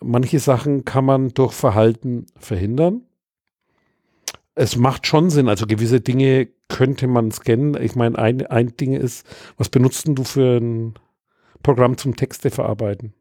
[0.00, 3.02] manche Sachen kann man durch Verhalten verhindern.
[4.56, 7.76] Es macht schon Sinn, also gewisse Dinge könnte man scannen.
[7.82, 10.94] Ich meine, ein, ein Ding ist, was benutzt denn du für ein
[11.62, 13.14] Programm zum Texte verarbeiten?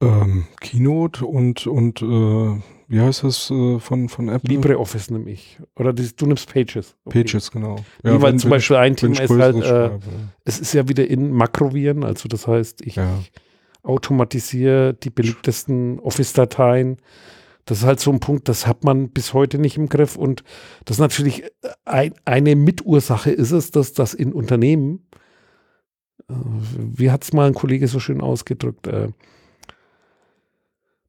[0.00, 4.54] Ähm, Keynote und, und äh, wie heißt das äh, von, von Apple?
[4.54, 5.58] LibreOffice nehme ich.
[5.76, 6.96] Oder das, du nimmst Pages.
[7.04, 7.24] Okay.
[7.24, 7.76] Pages, genau.
[8.04, 9.90] Nee, weil wenn- zum Beispiel ein Thema ist halt, äh,
[10.44, 13.18] es ist ja wieder in Makroviren, also das heißt, ich Ja.
[13.82, 16.98] automatisiere die beliebtesten Office-Dateien.
[17.68, 20.16] Das ist halt so ein Punkt, das hat man bis heute nicht im Griff.
[20.16, 20.42] Und
[20.84, 21.44] das ist natürlich
[21.84, 25.08] ein, eine Mitursache ist es, dass das in Unternehmen
[26.28, 28.86] wie hat es mal ein Kollege so schön ausgedrückt?
[28.86, 29.08] Äh,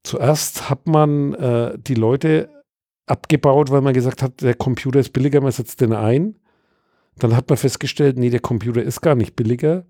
[0.03, 2.49] zuerst hat man äh, die Leute
[3.05, 6.35] abgebaut, weil man gesagt hat, der Computer ist billiger, man setzt den ein.
[7.17, 9.85] Dann hat man festgestellt, nee, der Computer ist gar nicht billiger.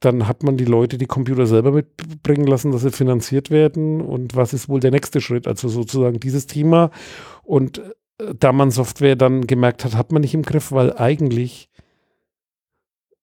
[0.00, 4.00] Dann hat man die Leute die Computer selber mitbringen lassen, dass sie finanziert werden.
[4.00, 5.46] Und was ist wohl der nächste Schritt?
[5.46, 6.90] Also sozusagen dieses Thema.
[7.42, 11.70] Und äh, da man Software dann gemerkt hat, hat man nicht im Griff, weil eigentlich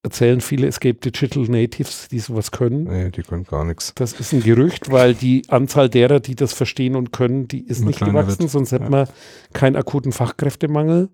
[0.03, 2.83] erzählen viele Escape Digital Natives, die sowas können.
[2.83, 3.93] Nee, die können gar nichts.
[3.95, 7.79] Das ist ein Gerücht, weil die Anzahl derer, die das verstehen und können, die ist
[7.79, 8.51] Immer nicht gewachsen, wird.
[8.51, 9.07] sonst hätten ja.
[9.07, 9.07] wir
[9.53, 11.09] keinen akuten Fachkräftemangel,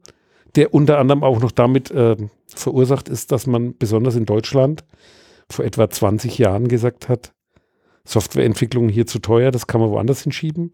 [0.56, 2.18] der unter anderem auch noch damit äh,
[2.48, 4.84] verursacht ist, dass man besonders in Deutschland
[5.52, 7.34] vor etwa 20 Jahren gesagt hat,
[8.06, 10.74] Softwareentwicklung hier zu teuer, das kann man woanders hinschieben.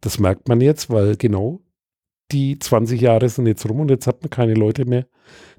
[0.00, 1.60] Das merkt man jetzt, weil genau
[2.30, 5.06] die 20 Jahre sind jetzt rum und jetzt hat man keine Leute mehr,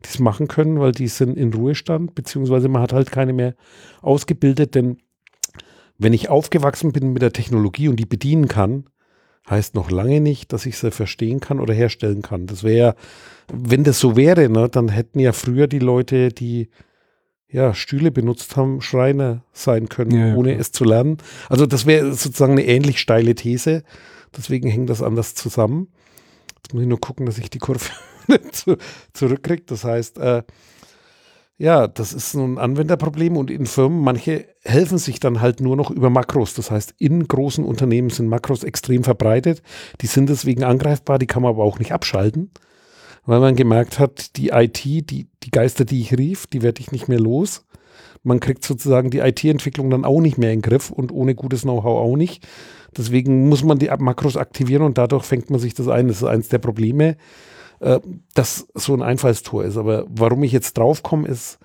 [0.03, 3.55] die es machen können, weil die sind in Ruhestand, beziehungsweise man hat halt keine mehr
[4.01, 4.97] ausgebildet, denn
[5.97, 8.89] wenn ich aufgewachsen bin mit der Technologie und die bedienen kann,
[9.49, 12.47] heißt noch lange nicht, dass ich sie verstehen kann oder herstellen kann.
[12.47, 12.95] Das wäre,
[13.53, 16.69] wenn das so wäre, ne, dann hätten ja früher die Leute, die
[17.53, 20.59] ja, Stühle benutzt haben, Schreiner sein können, ja, ohne ja.
[20.59, 21.19] es zu lernen.
[21.49, 23.83] Also das wäre sozusagen eine ähnlich steile These.
[24.35, 25.87] Deswegen hängt das anders zusammen.
[26.55, 27.85] Jetzt muss ich nur gucken, dass ich die Kurve
[28.51, 28.77] zu,
[29.13, 29.63] zurückkriege.
[29.67, 30.41] Das heißt, äh,
[31.59, 35.91] ja, das ist ein Anwenderproblem und in Firmen, manche helfen sich dann halt nur noch
[35.91, 36.55] über Makros.
[36.55, 39.61] Das heißt, in großen Unternehmen sind Makros extrem verbreitet.
[40.01, 42.49] Die sind deswegen angreifbar, die kann man aber auch nicht abschalten,
[43.25, 46.91] weil man gemerkt hat, die IT, die, die Geister, die ich rief, die werde ich
[46.91, 47.65] nicht mehr los.
[48.23, 51.63] Man kriegt sozusagen die IT-Entwicklung dann auch nicht mehr in den Griff und ohne gutes
[51.63, 52.47] Know-how auch nicht.
[52.95, 56.07] Deswegen muss man die Makros aktivieren und dadurch fängt man sich das ein.
[56.07, 57.17] Das ist eines der Probleme,
[57.79, 57.99] äh,
[58.33, 59.77] dass so ein Einfallstor ist.
[59.77, 61.59] Aber warum ich jetzt draufkomme, ist,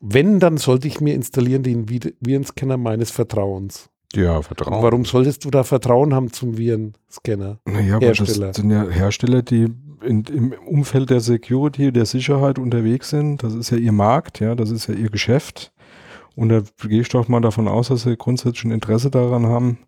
[0.00, 3.88] wenn, dann sollte ich mir installieren den Virenscanner meines Vertrauens.
[4.14, 4.82] Ja, Vertrauen.
[4.82, 7.58] warum solltest du da Vertrauen haben zum Virenscanner?
[7.64, 8.48] Naja, Hersteller.
[8.48, 9.68] das sind ja Hersteller, die
[10.02, 13.42] in, im Umfeld der Security, der Sicherheit unterwegs sind.
[13.42, 15.72] Das ist ja ihr Markt, ja, das ist ja ihr Geschäft.
[16.34, 19.78] Und da gehe ich doch mal davon aus, dass sie grundsätzlich ein Interesse daran haben,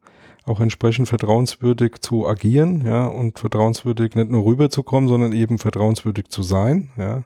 [0.47, 6.42] auch entsprechend vertrauenswürdig zu agieren, ja, und vertrauenswürdig nicht nur rüberzukommen, sondern eben vertrauenswürdig zu
[6.42, 7.18] sein, ja,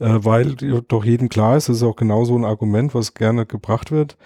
[0.00, 3.46] äh, weil doch jedem klar ist, das ist auch genau so ein Argument, was gerne
[3.46, 4.16] gebracht wird,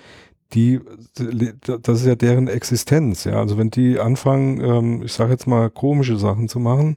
[0.54, 0.80] die,
[1.14, 5.70] das ist ja deren Existenz, ja, also wenn die anfangen, ähm, ich sage jetzt mal
[5.70, 6.96] komische Sachen zu machen,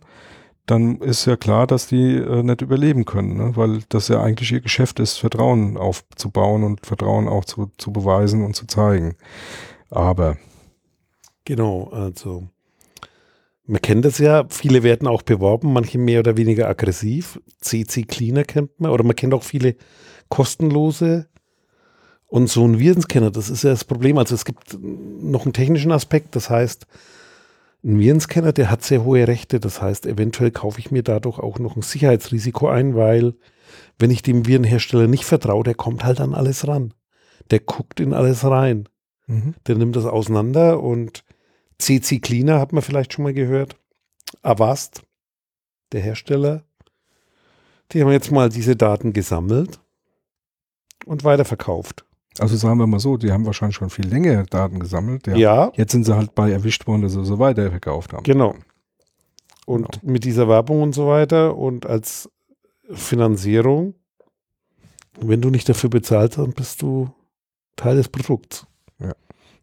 [0.65, 3.51] dann ist ja klar, dass die äh, nicht überleben können, ne?
[3.55, 8.43] weil das ja eigentlich ihr Geschäft ist, Vertrauen aufzubauen und Vertrauen auch zu, zu beweisen
[8.43, 9.15] und zu zeigen.
[9.89, 10.37] Aber
[11.45, 12.49] Genau, also
[13.65, 17.39] man kennt das ja, viele werden auch beworben, manche mehr oder weniger aggressiv.
[17.61, 19.75] CC Cleaner kennt man, oder man kennt auch viele
[20.29, 21.27] kostenlose.
[22.27, 24.17] Und so ein Virenscanner, das ist ja das Problem.
[24.17, 26.87] Also es gibt noch einen technischen Aspekt, das heißt,
[27.85, 29.59] ein Virenscanner, der hat sehr hohe Rechte.
[29.59, 33.35] Das heißt, eventuell kaufe ich mir dadurch auch noch ein Sicherheitsrisiko ein, weil
[33.99, 36.93] wenn ich dem Virenhersteller nicht vertraue, der kommt halt an alles ran.
[37.51, 38.89] Der guckt in alles rein.
[39.27, 39.53] Mhm.
[39.67, 41.23] Der nimmt das auseinander und
[41.77, 43.77] CC Cleaner hat man vielleicht schon mal gehört.
[44.41, 45.03] Avast,
[45.91, 46.63] der Hersteller.
[47.91, 49.79] Die haben jetzt mal diese Daten gesammelt
[51.05, 52.05] und weiterverkauft.
[52.39, 55.27] Also sagen wir mal so, die haben wahrscheinlich schon viel länger Daten gesammelt.
[55.27, 55.35] Ja.
[55.35, 55.71] ja.
[55.75, 58.23] Jetzt sind sie halt bei erwischt worden, dass sie so weiterverkauft haben.
[58.23, 58.55] Genau.
[59.65, 60.13] Und genau.
[60.13, 62.29] mit dieser Werbung und so weiter und als
[62.91, 63.95] Finanzierung,
[65.19, 67.09] wenn du nicht dafür bezahlt hast, bist du
[67.75, 68.67] Teil des Produkts.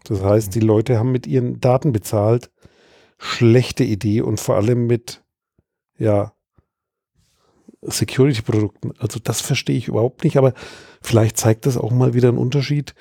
[0.05, 2.51] Das heißt, die Leute haben mit ihren Daten bezahlt.
[3.19, 5.23] Schlechte Idee und vor allem mit,
[5.97, 6.33] ja,
[7.83, 8.93] Security-Produkten.
[8.99, 10.55] Also das verstehe ich überhaupt nicht, aber
[11.03, 12.95] vielleicht zeigt das auch mal wieder einen Unterschied.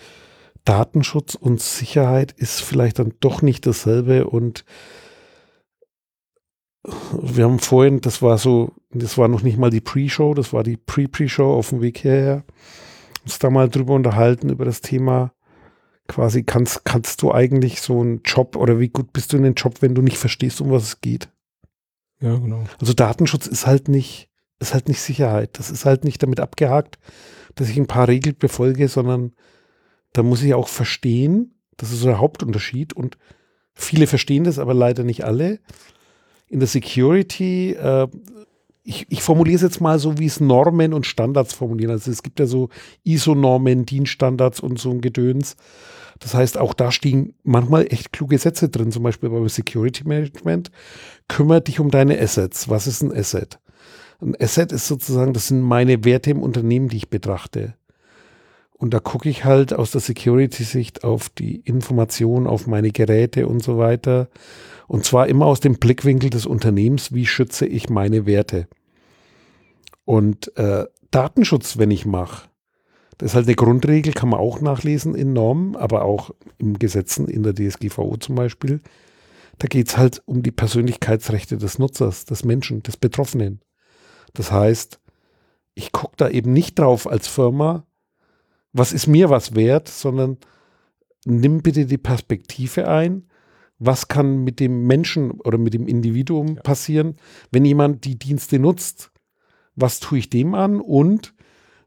[0.66, 4.66] Datenschutz und Sicherheit ist vielleicht dann doch nicht dasselbe und
[7.14, 10.64] wir haben vorhin, das war so, das war noch nicht mal die Pre-Show, das war
[10.64, 12.44] die Pre-Pre-Show auf dem Weg hierher,
[13.24, 15.32] uns da mal drüber unterhalten über das Thema
[16.08, 19.54] quasi kannst, kannst du eigentlich so einen Job oder wie gut bist du in den
[19.54, 21.30] Job, wenn du nicht verstehst, um was es geht?
[22.20, 22.66] Ja, genau.
[22.80, 24.31] Also Datenschutz ist halt nicht,
[24.62, 25.58] ist halt nicht Sicherheit.
[25.60, 27.00] Das ist halt nicht damit abgehakt,
[27.56, 29.34] dass ich ein paar Regeln befolge, sondern
[30.14, 33.18] da muss ich auch verstehen, das ist so der Hauptunterschied und
[33.74, 35.60] viele verstehen das, aber leider nicht alle.
[36.48, 38.08] In der Security äh,
[38.84, 41.92] ich, ich formuliere es jetzt mal so, wie es Normen und Standards formulieren.
[41.92, 42.70] Also es gibt ja so
[43.04, 45.56] ISO-Normen, Dienststandards und so ein Gedöns.
[46.20, 50.72] Das heißt, auch da stehen manchmal echt kluge Sätze drin, zum Beispiel beim Security Management.
[51.28, 52.70] Kümmere dich um deine Assets.
[52.70, 53.60] Was ist ein Asset?
[54.22, 57.76] Ein Asset ist sozusagen, das sind meine Werte im Unternehmen, die ich betrachte.
[58.74, 63.62] Und da gucke ich halt aus der Security-Sicht auf die Information, auf meine Geräte und
[63.64, 64.30] so weiter.
[64.88, 68.68] Und zwar immer aus dem Blickwinkel des Unternehmens, wie schütze ich meine Werte.
[70.06, 72.50] Und äh, Datenschutz, wenn ich mache,
[73.18, 77.28] das ist halt eine Grundregel, kann man auch nachlesen in Normen, aber auch im Gesetzen
[77.28, 78.82] in der DSGVO zum Beispiel.
[79.60, 83.62] Da geht es halt um die Persönlichkeitsrechte des Nutzers, des Menschen, des Betroffenen.
[84.34, 85.00] Das heißt,
[85.74, 87.86] ich gucke da eben nicht drauf als Firma,
[88.74, 90.38] was ist mir was wert, sondern
[91.26, 93.28] nimm bitte die Perspektive ein,
[93.80, 96.62] was kann mit dem Menschen oder mit dem Individuum ja.
[96.62, 97.16] passieren,
[97.52, 99.12] wenn jemand die Dienste nutzt.
[99.76, 101.34] Was tue ich dem an und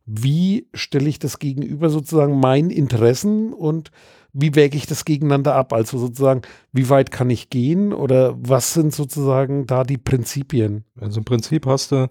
[0.06, 3.90] wie stelle ich das gegenüber sozusagen meinen Interessen und
[4.32, 5.72] wie wäge ich das gegeneinander ab?
[5.72, 6.42] Also sozusagen,
[6.72, 10.84] wie weit kann ich gehen oder was sind sozusagen da die Prinzipien?
[11.00, 12.10] Also im Prinzip hast du,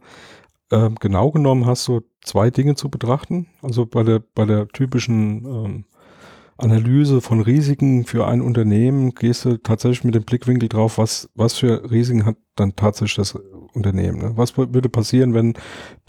[0.72, 3.48] äh, genau genommen hast du zwei Dinge zu betrachten.
[3.62, 5.86] Also bei der, bei der typischen ähm,
[6.58, 11.56] Analyse von Risiken für ein Unternehmen gehst du tatsächlich mit dem Blickwinkel drauf, was, was
[11.56, 13.38] für Risiken hat dann tatsächlich das
[13.74, 14.20] Unternehmen.
[14.20, 14.32] Ne?
[14.36, 15.54] Was würde passieren, wenn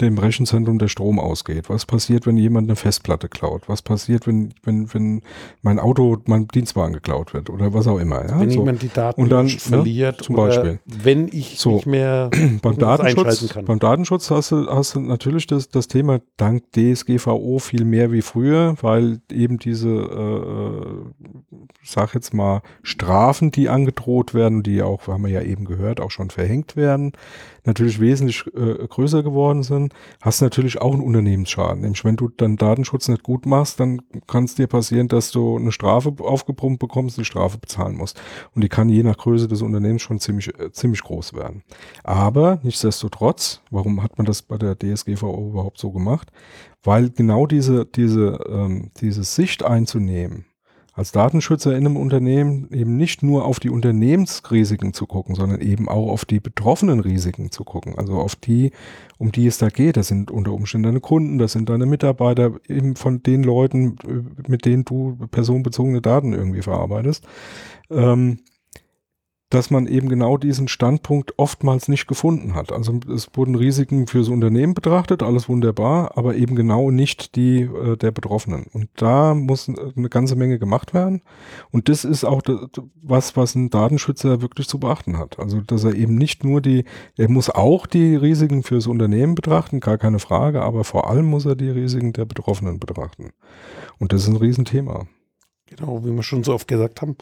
[0.01, 1.71] dem Rechenzentrum der Strom ausgeht?
[1.71, 3.69] Was passiert, wenn jemand eine Festplatte klaut?
[3.69, 5.23] Was passiert, wenn, wenn, wenn
[5.63, 8.27] mein Auto, mein Dienstwagen geklaut wird oder was auch immer?
[8.29, 8.41] Ja?
[8.41, 8.61] Wenn so.
[8.61, 10.81] jemand die Daten Und dann, ne, verliert zum Beispiel.
[10.85, 11.77] wenn ich so.
[11.77, 12.31] nicht mehr
[12.63, 17.85] beim Datenschutz, beim Datenschutz hast du, hast du natürlich das, das Thema dank DSGVO viel
[17.85, 24.83] mehr wie früher, weil eben diese, äh, sag jetzt mal, Strafen, die angedroht werden, die
[24.83, 27.13] auch, haben wir ja eben gehört, auch schon verhängt werden,
[27.65, 31.81] natürlich wesentlich äh, größer geworden sind, hast natürlich auch einen Unternehmensschaden.
[31.81, 35.57] Nämlich wenn du dann Datenschutz nicht gut machst, dann kann es dir passieren, dass du
[35.57, 38.21] eine Strafe aufgebrummt bekommst, die Strafe bezahlen musst.
[38.55, 41.63] Und die kann je nach Größe des Unternehmens schon ziemlich, äh, ziemlich groß werden.
[42.03, 46.31] Aber nichtsdestotrotz, warum hat man das bei der DSGVO überhaupt so gemacht?
[46.83, 50.45] Weil genau diese, diese, ähm, diese Sicht einzunehmen,
[50.95, 55.89] als Datenschützer in einem Unternehmen eben nicht nur auf die Unternehmensrisiken zu gucken, sondern eben
[55.89, 57.99] auch auf die betroffenen Risiken zu gucken.
[57.99, 58.71] Also auf die,
[59.19, 59.97] um die es da geht.
[59.97, 63.97] Das sind unter Umständen deine Kunden, das sind deine Mitarbeiter, eben von den Leuten,
[64.47, 67.27] mit denen du personenbezogene Daten irgendwie verarbeitest.
[67.91, 68.39] Ähm,
[69.51, 72.73] dass man eben genau diesen Standpunkt oftmals nicht gefunden hat.
[72.73, 77.97] Also es wurden Risiken fürs Unternehmen betrachtet, alles wunderbar, aber eben genau nicht die äh,
[77.97, 78.67] der Betroffenen.
[78.73, 81.23] Und da muss eine ganze Menge gemacht werden.
[81.71, 82.57] Und das ist auch das,
[83.03, 85.39] was, was ein Datenschützer wirklich zu beachten hat.
[85.39, 86.85] Also dass er eben nicht nur die,
[87.17, 91.45] er muss auch die Risiken fürs Unternehmen betrachten, gar keine Frage, aber vor allem muss
[91.45, 93.31] er die Risiken der Betroffenen betrachten.
[93.99, 95.07] Und das ist ein Riesenthema.
[95.67, 97.17] Genau, wie wir schon so oft gesagt haben,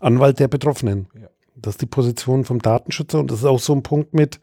[0.00, 1.06] Anwalt der Betroffenen.
[1.14, 1.28] Ja.
[1.56, 4.40] Das ist die Position vom Datenschützer und das ist auch so ein Punkt mit,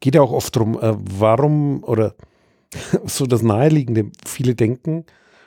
[0.00, 2.14] geht ja auch oft darum, äh, warum oder
[3.04, 5.04] so das Naheliegende, viele denken,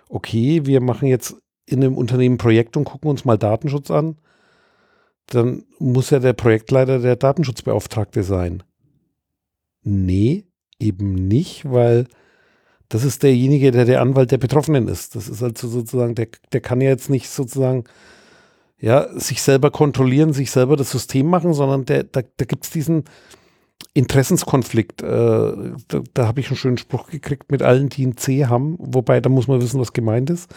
[0.08, 4.18] okay, wir machen jetzt in einem Unternehmen ein Projekt und gucken uns mal Datenschutz an,
[5.28, 8.64] dann muss ja der Projektleiter der Datenschutzbeauftragte sein.
[9.84, 10.46] Nee,
[10.80, 12.08] eben nicht, weil
[12.90, 15.16] das ist derjenige, der der Anwalt der Betroffenen ist.
[15.16, 17.84] Das ist also sozusagen, der, der kann ja jetzt nicht sozusagen
[18.80, 22.72] ja, sich selber kontrollieren, sich selber das System machen, sondern der, da, da gibt es
[22.72, 23.04] diesen
[23.94, 25.02] Interessenskonflikt.
[25.02, 28.78] Äh, da, da habe ich einen schönen Spruch gekriegt mit allen, die ein C haben,
[28.80, 30.50] wobei da muss man wissen, was gemeint ist.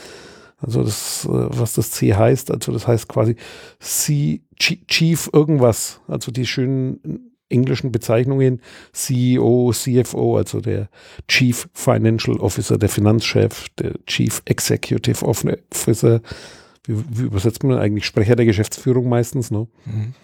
[0.59, 3.37] Also das, äh, was das C heißt, also das heißt quasi
[3.81, 8.61] C, Chief irgendwas, also die schönen englischen Bezeichnungen
[8.93, 10.89] CEO, CFO, also der
[11.29, 16.20] Chief Financial Officer, der Finanzchef, der Chief Executive Officer,
[16.87, 19.66] wie, wie übersetzt man eigentlich Sprecher der Geschäftsführung meistens, ne?
[19.85, 20.14] Mhm.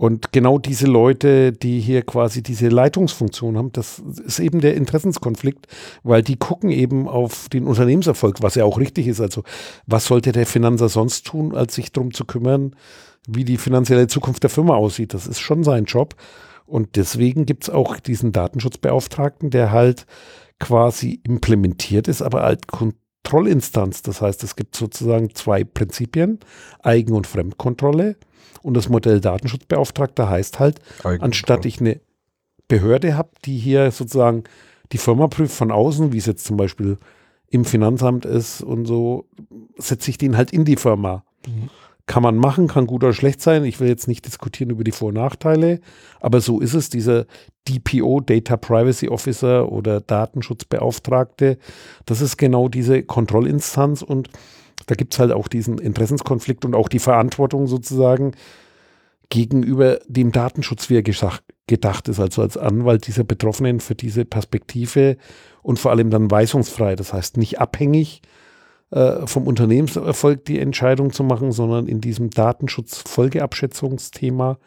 [0.00, 5.66] Und genau diese Leute, die hier quasi diese Leitungsfunktion haben, das ist eben der Interessenskonflikt,
[6.02, 9.20] weil die gucken eben auf den Unternehmenserfolg, was ja auch richtig ist.
[9.20, 9.42] Also
[9.86, 12.74] was sollte der Finanzer sonst tun, als sich darum zu kümmern,
[13.28, 15.12] wie die finanzielle Zukunft der Firma aussieht?
[15.12, 16.14] Das ist schon sein Job.
[16.64, 20.06] Und deswegen gibt es auch diesen Datenschutzbeauftragten, der halt
[20.58, 22.68] quasi implementiert ist, aber halt
[23.22, 24.02] Kontrollinstanz.
[24.02, 26.40] Das heißt, es gibt sozusagen zwei Prinzipien,
[26.82, 28.16] Eigen- und Fremdkontrolle.
[28.62, 32.00] Und das Modell Datenschutzbeauftragter heißt halt, anstatt ich eine
[32.68, 34.44] Behörde habe, die hier sozusagen
[34.92, 36.98] die Firma prüft von außen, wie es jetzt zum Beispiel
[37.48, 39.26] im Finanzamt ist und so,
[39.78, 41.24] setze ich den halt in die Firma.
[41.46, 41.70] Mhm.
[42.10, 43.64] Kann man machen, kann gut oder schlecht sein.
[43.64, 45.78] Ich will jetzt nicht diskutieren über die Vor- und Nachteile,
[46.18, 46.90] aber so ist es.
[46.90, 47.26] Dieser
[47.68, 51.56] DPO, Data Privacy Officer oder Datenschutzbeauftragte,
[52.06, 54.28] das ist genau diese Kontrollinstanz und
[54.86, 58.32] da gibt es halt auch diesen Interessenskonflikt und auch die Verantwortung sozusagen
[59.28, 61.04] gegenüber dem Datenschutz, wie er
[61.68, 65.16] gedacht ist, also als Anwalt dieser Betroffenen für diese Perspektive
[65.62, 68.20] und vor allem dann weisungsfrei, das heißt nicht abhängig,
[68.90, 74.58] äh, vom Unternehmenserfolg die Entscheidung zu machen, sondern in diesem Datenschutz-Folgeabschätzungsthema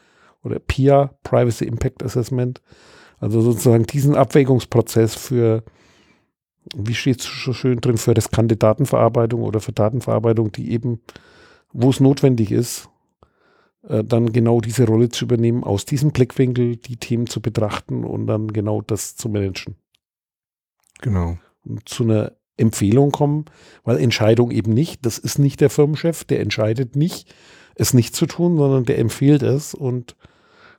[0.44, 2.62] oder PIA, Privacy Impact Assessment,
[3.20, 5.64] also sozusagen diesen Abwägungsprozess für,
[6.76, 11.02] wie steht es so schön drin, für riskante Datenverarbeitung oder für Datenverarbeitung, die eben,
[11.72, 12.90] wo es notwendig ist,
[13.88, 18.28] äh, dann genau diese Rolle zu übernehmen, aus diesem Blickwinkel die Themen zu betrachten und
[18.28, 19.76] dann genau das zu managen.
[21.02, 21.38] Genau.
[21.66, 23.45] Und zu einer Empfehlung kommen,
[23.84, 27.34] weil Entscheidung eben nicht, das ist nicht der Firmenchef, der entscheidet nicht,
[27.76, 30.16] es nicht zu tun, sondern der empfiehlt es und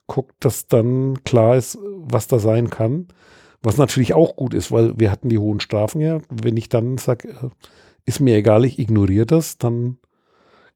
[0.06, 3.08] guckt, dass dann klar ist, was da sein kann.
[3.62, 6.20] Was natürlich auch gut ist, weil wir hatten die hohen Strafen ja.
[6.28, 7.48] Wenn ich dann sage, äh,
[8.04, 9.96] ist mir egal, ich ignoriere das, dann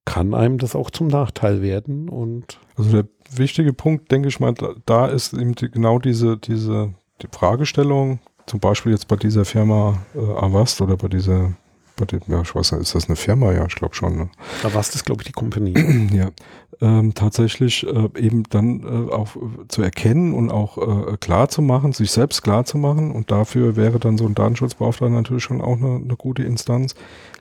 [0.06, 2.08] kann einem das auch zum Nachteil werden.
[2.08, 4.54] Und also der wichtige Punkt, denke ich mal,
[4.86, 9.98] da ist eben die, genau diese, diese die Fragestellung, zum Beispiel jetzt bei dieser Firma
[10.14, 11.52] äh, Avast oder bei dieser,
[11.96, 13.52] bei dem, ja, ich weiß nicht, ist das eine Firma?
[13.52, 14.16] Ja, ich glaube schon.
[14.16, 14.30] Ne?
[14.62, 15.74] Avast ist, glaube ich, die Company.
[16.12, 16.30] ja,
[16.80, 19.36] ähm, tatsächlich äh, eben dann äh, auch
[19.68, 20.78] zu erkennen und auch
[21.12, 23.12] äh, klar zu machen, sich selbst klar zu machen.
[23.12, 26.94] Und dafür wäre dann so ein Datenschutzbeauftragter natürlich schon auch eine, eine gute Instanz.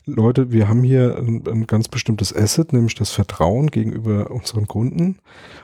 [0.05, 5.19] Leute, wir haben hier ein, ein, ganz bestimmtes Asset, nämlich das Vertrauen gegenüber unseren Kunden.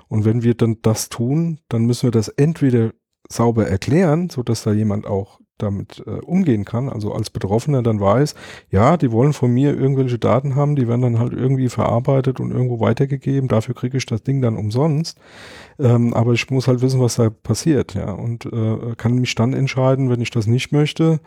[0.07, 2.91] Und wenn wir dann das tun, dann müssen wir das entweder
[3.33, 7.99] sauber erklären, so dass da jemand auch damit äh, umgehen kann, also als Betroffener dann
[7.99, 8.35] weiß,
[8.69, 12.51] ja, die wollen von mir irgendwelche Daten haben, die werden dann halt irgendwie verarbeitet und
[12.51, 15.17] irgendwo weitergegeben, dafür kriege ich das Ding dann umsonst.
[15.79, 19.53] Ähm, aber ich muss halt wissen, was da passiert, ja, und äh, kann mich dann
[19.53, 21.19] entscheiden, wenn ich das nicht möchte,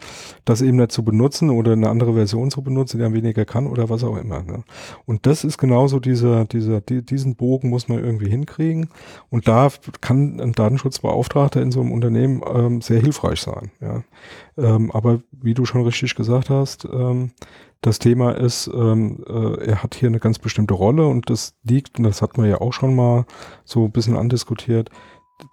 [0.45, 3.67] das eben nicht zu benutzen oder eine andere Version zu benutzen, die dann weniger kann
[3.67, 4.43] oder was auch immer.
[4.43, 4.65] Ne?
[5.05, 8.89] Und das ist genauso dieser, dieser, die, diesen Bogen muss man irgendwie hinkriegen.
[9.31, 9.69] Und da
[10.01, 14.03] kann ein Datenschutzbeauftragter in so einem Unternehmen ähm, sehr hilfreich sein, ja.
[14.57, 17.33] Ähm, aber wie du schon richtig gesagt hast, ähm,
[17.81, 21.99] das Thema ist, ähm, äh, er hat hier eine ganz bestimmte Rolle und das liegt,
[21.99, 23.27] und das hat man ja auch schon mal
[23.65, 24.91] so ein bisschen andiskutiert,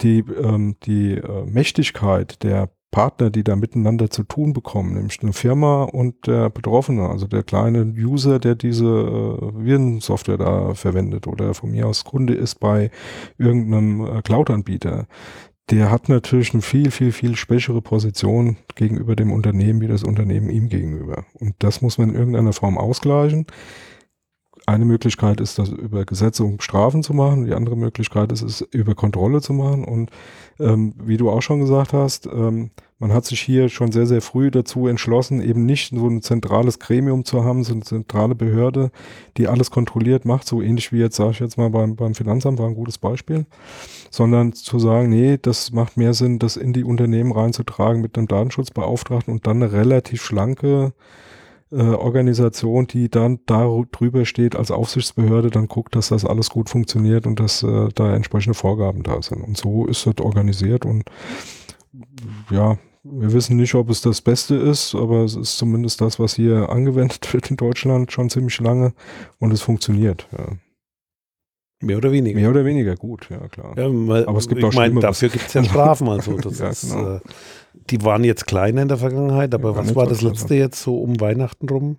[0.02, 5.34] die, ähm, die äh, Mächtigkeit der Partner, die da miteinander zu tun bekommen, nämlich eine
[5.34, 11.56] Firma und der Betroffene, also der kleine User, der diese äh, Virensoftware da verwendet oder
[11.56, 12.92] von mir aus Kunde ist bei
[13.40, 15.08] irgendeinem äh, Cloud-Anbieter
[15.70, 20.50] der hat natürlich eine viel, viel, viel schwächere Position gegenüber dem Unternehmen, wie das Unternehmen
[20.50, 21.26] ihm gegenüber.
[21.36, 23.48] Und das muss man in irgendeiner Form ausgleichen.
[24.66, 27.46] Eine Möglichkeit ist, das über Gesetze und Strafen zu machen.
[27.46, 29.84] Die andere Möglichkeit ist, es über Kontrolle zu machen.
[29.84, 30.10] Und
[30.60, 32.72] ähm, wie du auch schon gesagt hast, ähm,
[33.04, 36.80] man hat sich hier schon sehr, sehr früh dazu entschlossen, eben nicht so ein zentrales
[36.80, 38.92] Gremium zu haben, so eine zentrale Behörde,
[39.36, 42.60] die alles kontrolliert macht, so ähnlich wie jetzt, sage ich jetzt mal, beim, beim Finanzamt
[42.60, 43.46] war ein gutes Beispiel,
[44.10, 48.30] sondern zu sagen, nee, das macht mehr Sinn, das in die Unternehmen reinzutragen mit einem
[48.30, 50.94] Datenschutzbeauftragten und dann eine relativ schlanke
[51.74, 57.28] äh, Organisation, die dann darüber steht als Aufsichtsbehörde, dann guckt, dass das alles gut funktioniert
[57.28, 59.44] und dass äh, da entsprechende Vorgaben da sind.
[59.44, 61.04] Und so ist das organisiert und
[62.50, 66.36] ja, wir wissen nicht, ob es das Beste ist, aber es ist zumindest das, was
[66.36, 68.94] hier angewendet wird in Deutschland schon ziemlich lange
[69.40, 70.28] und es funktioniert.
[70.32, 70.48] Ja.
[71.82, 72.40] Mehr oder weniger.
[72.40, 73.78] Mehr oder weniger, gut, ja klar.
[73.78, 76.08] Ja, weil, aber es gibt ich auch meine, dafür gibt es ja Strafen.
[76.08, 77.16] Also ja, ist, genau.
[77.16, 77.20] äh,
[77.90, 80.98] die waren jetzt kleiner in der Vergangenheit, aber ja, was war das letzte jetzt so
[80.98, 81.98] um Weihnachten rum?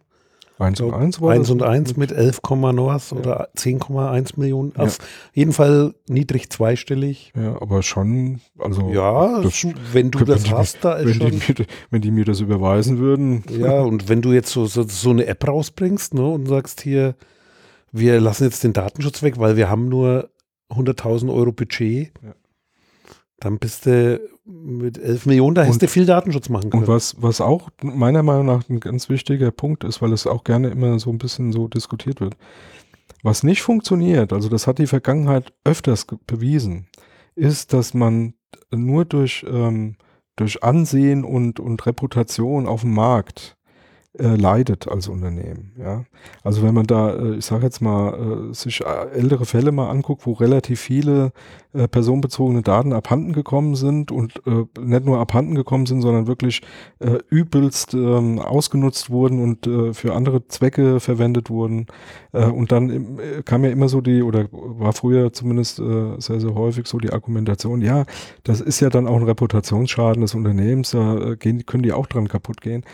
[0.59, 3.17] 1 und 1 war 1 und 1 mit 11, was ja.
[3.17, 4.73] oder 10,1 Millionen.
[4.77, 4.85] Ja.
[4.85, 4.99] Auf
[5.33, 7.33] jeden Fall niedrig zweistellig.
[7.37, 8.91] Ja, aber schon, also.
[8.91, 11.41] Ja, das, wenn du das hast, da ist wenn schon.
[11.41, 13.43] Die mir, wenn die mir das überweisen würden.
[13.51, 17.17] Ja, und wenn du jetzt so, so, so eine App rausbringst ne, und sagst hier,
[17.91, 20.31] wir lassen jetzt den Datenschutz weg, weil wir haben nur
[20.71, 22.13] 100.000 Euro Budget.
[22.23, 22.35] Ja.
[23.41, 26.83] Dann bist du mit 11 Millionen, da hättest du viel Datenschutz machen können.
[26.83, 30.45] Und was, was auch meiner Meinung nach ein ganz wichtiger Punkt ist, weil es auch
[30.45, 32.37] gerne immer so ein bisschen so diskutiert wird.
[33.23, 36.89] Was nicht funktioniert, also das hat die Vergangenheit öfters bewiesen,
[37.35, 38.35] ist, dass man
[38.71, 39.97] nur durch, ähm,
[40.37, 43.54] durch Ansehen und, und Reputation auf dem Markt
[44.17, 45.73] äh, leidet als Unternehmen.
[45.77, 46.05] Ja?
[46.45, 49.91] Also wenn man da, äh, ich sage jetzt mal, äh, sich äh, ältere Fälle mal
[49.91, 51.33] anguckt, wo relativ viele
[51.73, 56.63] äh, personenbezogene Daten abhanden gekommen sind und äh, nicht nur abhanden gekommen sind, sondern wirklich
[57.29, 61.87] übelst ähm, ausgenutzt wurden und für andere Zwecke verwendet wurden.
[62.33, 66.99] Und dann kam ja immer so die, oder war früher zumindest sehr, sehr häufig so
[66.99, 68.05] die Argumentation, ja,
[68.45, 72.29] das ist ja dann auch ein Reputationsschaden des Unternehmens, da gehen, können die auch dran
[72.29, 72.85] kaputt gehen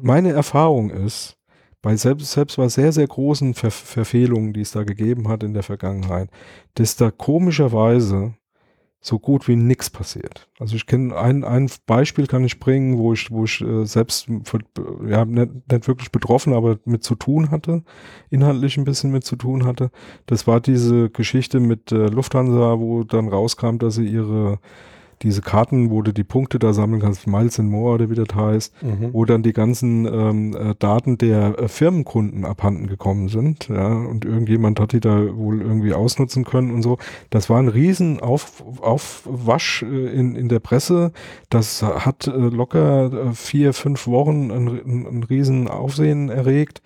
[0.00, 1.36] meine Erfahrung ist,
[1.82, 5.52] bei selbst, selbst bei sehr, sehr großen Ver Verfehlungen, die es da gegeben hat in
[5.52, 6.30] der Vergangenheit,
[6.74, 8.34] dass da komischerweise
[9.02, 10.48] so gut wie nichts passiert.
[10.58, 14.28] Also ich kenne ein, ein Beispiel kann ich bringen, wo ich, wo ich äh, selbst
[15.06, 17.84] ja, nicht, nicht wirklich betroffen, aber mit zu tun hatte,
[18.30, 19.90] inhaltlich ein bisschen mit zu tun hatte.
[20.24, 24.58] Das war diese Geschichte mit äh, Lufthansa, wo dann rauskam, dass sie ihre
[25.24, 28.34] diese Karten, wo du die Punkte da sammeln kannst, Miles and More oder wie das
[28.34, 29.08] heißt, mhm.
[29.12, 34.24] wo dann die ganzen ähm, äh, Daten der äh, Firmenkunden abhanden gekommen sind, ja, und
[34.24, 36.98] irgendjemand hat die da wohl irgendwie ausnutzen können und so.
[37.30, 41.12] Das war ein riesen Auf, Aufwasch äh, in, in der Presse.
[41.48, 46.82] Das hat äh, locker äh, vier, fünf Wochen ein, ein, ein riesen Aufsehen erregt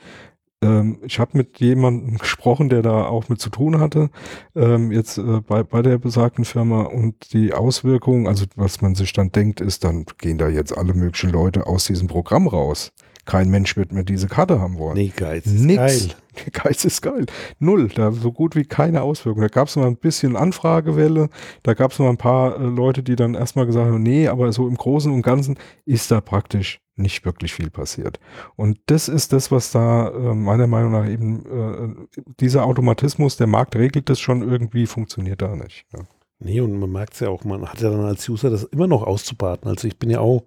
[0.63, 4.11] ähm, ich habe mit jemandem gesprochen, der da auch mit zu tun hatte,
[4.55, 9.13] ähm, jetzt äh, bei, bei der besagten Firma und die Auswirkungen, also was man sich
[9.13, 12.93] dann denkt, ist, dann gehen da jetzt alle möglichen Leute aus diesem Programm raus.
[13.29, 14.97] Kein Mensch wird mehr diese Karte haben wollen.
[14.97, 15.77] Nee, Geiz ist Nix.
[15.77, 16.15] geil.
[16.53, 17.27] Geiz ist geil.
[17.59, 17.89] Null.
[17.89, 19.47] Da so gut wie keine Auswirkungen.
[19.47, 21.29] Da gab es mal ein bisschen Anfragewelle.
[21.63, 24.51] Da gab es mal ein paar äh, Leute, die dann erstmal gesagt haben, nee, aber
[24.51, 28.19] so im Großen und Ganzen ist da praktisch nicht wirklich viel passiert.
[28.57, 33.47] Und das ist das, was da äh, meiner Meinung nach eben äh, dieser Automatismus, der
[33.47, 35.85] Markt regelt das schon irgendwie, funktioniert da nicht.
[35.93, 36.01] Ja.
[36.39, 38.87] Nee, und man merkt es ja auch, man hat ja dann als User das immer
[38.87, 39.69] noch auszubaten.
[39.69, 40.45] Also ich bin ja auch,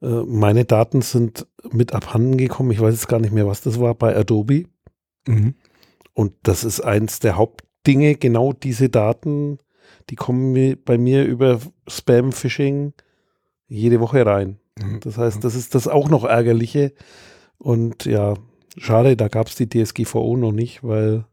[0.00, 3.94] meine Daten sind mit abhanden gekommen, ich weiß jetzt gar nicht mehr, was das war,
[3.94, 4.64] bei Adobe.
[5.26, 5.54] Mhm.
[6.14, 9.58] Und das ist eins der Hauptdinge, genau diese Daten,
[10.10, 12.92] die kommen bei mir über Spam-Phishing
[13.66, 14.58] jede Woche rein.
[14.78, 15.00] Mhm.
[15.00, 16.92] Das heißt, das ist das auch noch ärgerliche.
[17.58, 18.34] Und ja,
[18.76, 21.24] schade, da gab es die DSGVO noch nicht, weil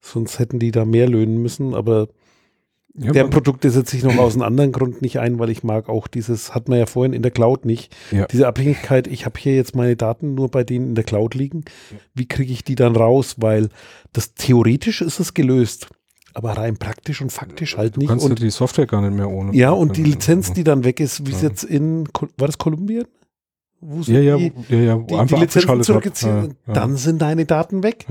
[0.00, 1.74] sonst hätten die da mehr löhnen müssen.
[1.74, 2.08] Aber
[2.94, 5.88] ja, deren Produkte setze ich noch aus einem anderen Grund nicht ein, weil ich mag
[5.88, 8.26] auch dieses, hat man ja vorhin in der Cloud nicht, ja.
[8.26, 11.64] diese Abhängigkeit, ich habe hier jetzt meine Daten nur bei denen in der Cloud liegen.
[12.14, 13.36] Wie kriege ich die dann raus?
[13.38, 13.70] Weil
[14.12, 15.88] das theoretisch ist es gelöst
[16.34, 18.08] aber rein praktisch und faktisch halt nicht.
[18.08, 19.54] Du kannst und die Software gar nicht mehr ohne.
[19.54, 23.04] Ja, und die Lizenz, die dann weg ist, wie es jetzt in, war das Kolumbien?
[24.02, 28.06] Ja, ja, die, ja, wo die, die Lizenzen zurückgezogen, ja, dann sind deine Daten weg,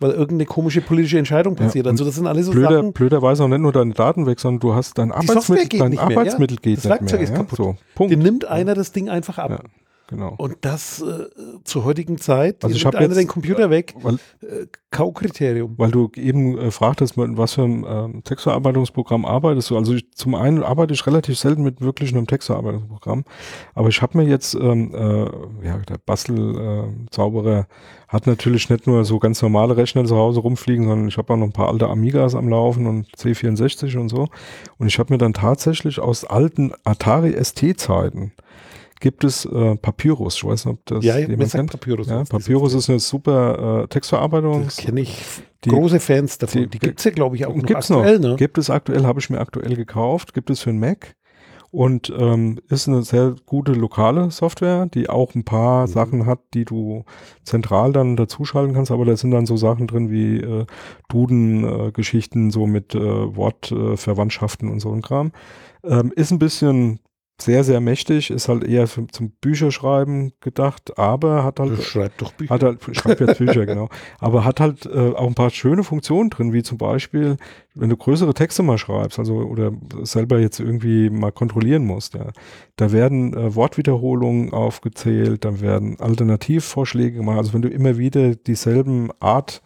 [0.00, 1.86] weil irgendeine komische politische Entscheidung passiert.
[1.86, 2.92] also das sind alles so blöder, Sachen.
[2.92, 6.56] Blöderweise auch nicht nur deine Daten weg, sondern du hast dein Arbeitsmittel, geht dein Arbeitsmittel
[6.56, 7.40] mehr, geht das Werkzeug nicht mehr.
[7.40, 7.56] ist kaputt.
[7.56, 8.12] So, Punkt.
[8.12, 9.64] Dir nimmt einer das Ding einfach ab.
[10.12, 10.34] Genau.
[10.36, 11.24] Und das äh,
[11.64, 15.74] zur heutigen Zeit, also ich habe einer den Computer weg, weil, äh, Kaukriterium.
[15.78, 19.78] Weil du eben äh, fragtest, mit was für ein ähm, Textverarbeitungsprogramm arbeitest du.
[19.78, 23.24] Also ich, zum einen arbeite ich relativ selten mit wirklich einem Textverarbeitungsprogramm,
[23.74, 27.64] aber ich habe mir jetzt, ähm, äh, ja, der Bastel-Zauberer äh,
[28.08, 31.38] hat natürlich nicht nur so ganz normale Rechner zu Hause rumfliegen, sondern ich habe auch
[31.38, 34.28] noch ein paar alte Amigas am Laufen und C64 und so.
[34.76, 38.32] Und ich habe mir dann tatsächlich aus alten Atari ST-Zeiten
[39.02, 40.36] gibt es äh, Papyrus.
[40.36, 41.72] Ich weiß nicht, ob das ja, jemand kennt.
[41.72, 42.06] Papyrus.
[42.06, 44.64] Ja, Papyrus ist eine super äh, Textverarbeitung.
[44.64, 45.22] Das kenne ich.
[45.64, 46.62] Die, große Fans davon.
[46.62, 48.18] Die, die gibt es ja, glaube ich, auch noch gibt's aktuell.
[48.20, 48.30] Noch.
[48.30, 48.36] Ne?
[48.36, 50.34] Gibt es aktuell, habe ich mir aktuell gekauft.
[50.34, 51.16] Gibt es für einen Mac.
[51.72, 55.90] Und ähm, ist eine sehr gute lokale Software, die auch ein paar mhm.
[55.90, 57.04] Sachen hat, die du
[57.44, 60.66] zentral dann dazuschalten kannst, aber da sind dann so Sachen drin wie äh,
[61.08, 65.32] Duden-Geschichten, äh, so mit äh, Wortverwandtschaften und so ein Kram.
[65.82, 67.00] Ähm, ist ein bisschen
[67.44, 71.82] sehr, sehr mächtig, ist halt eher für, zum Bücherschreiben gedacht, aber hat halt.
[71.82, 72.54] Schreibt doch Bücher.
[72.54, 73.88] Hat halt, schreibt jetzt Bücher, genau.
[74.18, 77.36] Aber hat halt äh, auch ein paar schöne Funktionen drin, wie zum Beispiel,
[77.74, 79.72] wenn du größere Texte mal schreibst, also oder
[80.02, 82.30] selber jetzt irgendwie mal kontrollieren musst, ja.
[82.76, 87.38] Da werden äh, Wortwiederholungen aufgezählt, dann werden Alternativvorschläge gemacht.
[87.38, 89.62] Also wenn du immer wieder dieselben Art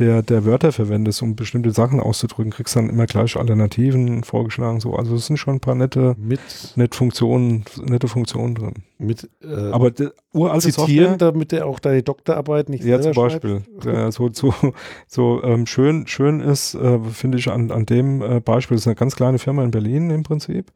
[0.00, 4.80] der, der Wörter verwendest, um bestimmte Sachen auszudrücken, kriegst dann immer gleich Alternativen vorgeschlagen.
[4.80, 4.94] So.
[4.94, 6.40] Also es sind schon ein paar nette, mit,
[6.74, 8.74] nette, Funktionen, nette Funktionen drin.
[8.98, 13.12] Mit, äh, Aber de, uralte zitieren, Software, damit er auch deine Doktorarbeit nicht Ja, zum
[13.12, 13.62] Beispiel.
[13.84, 14.54] Ja, so so,
[15.06, 18.88] so ähm, schön, schön ist, äh, finde ich, an, an dem äh, Beispiel, das ist
[18.88, 20.72] eine ganz kleine Firma in Berlin im Prinzip.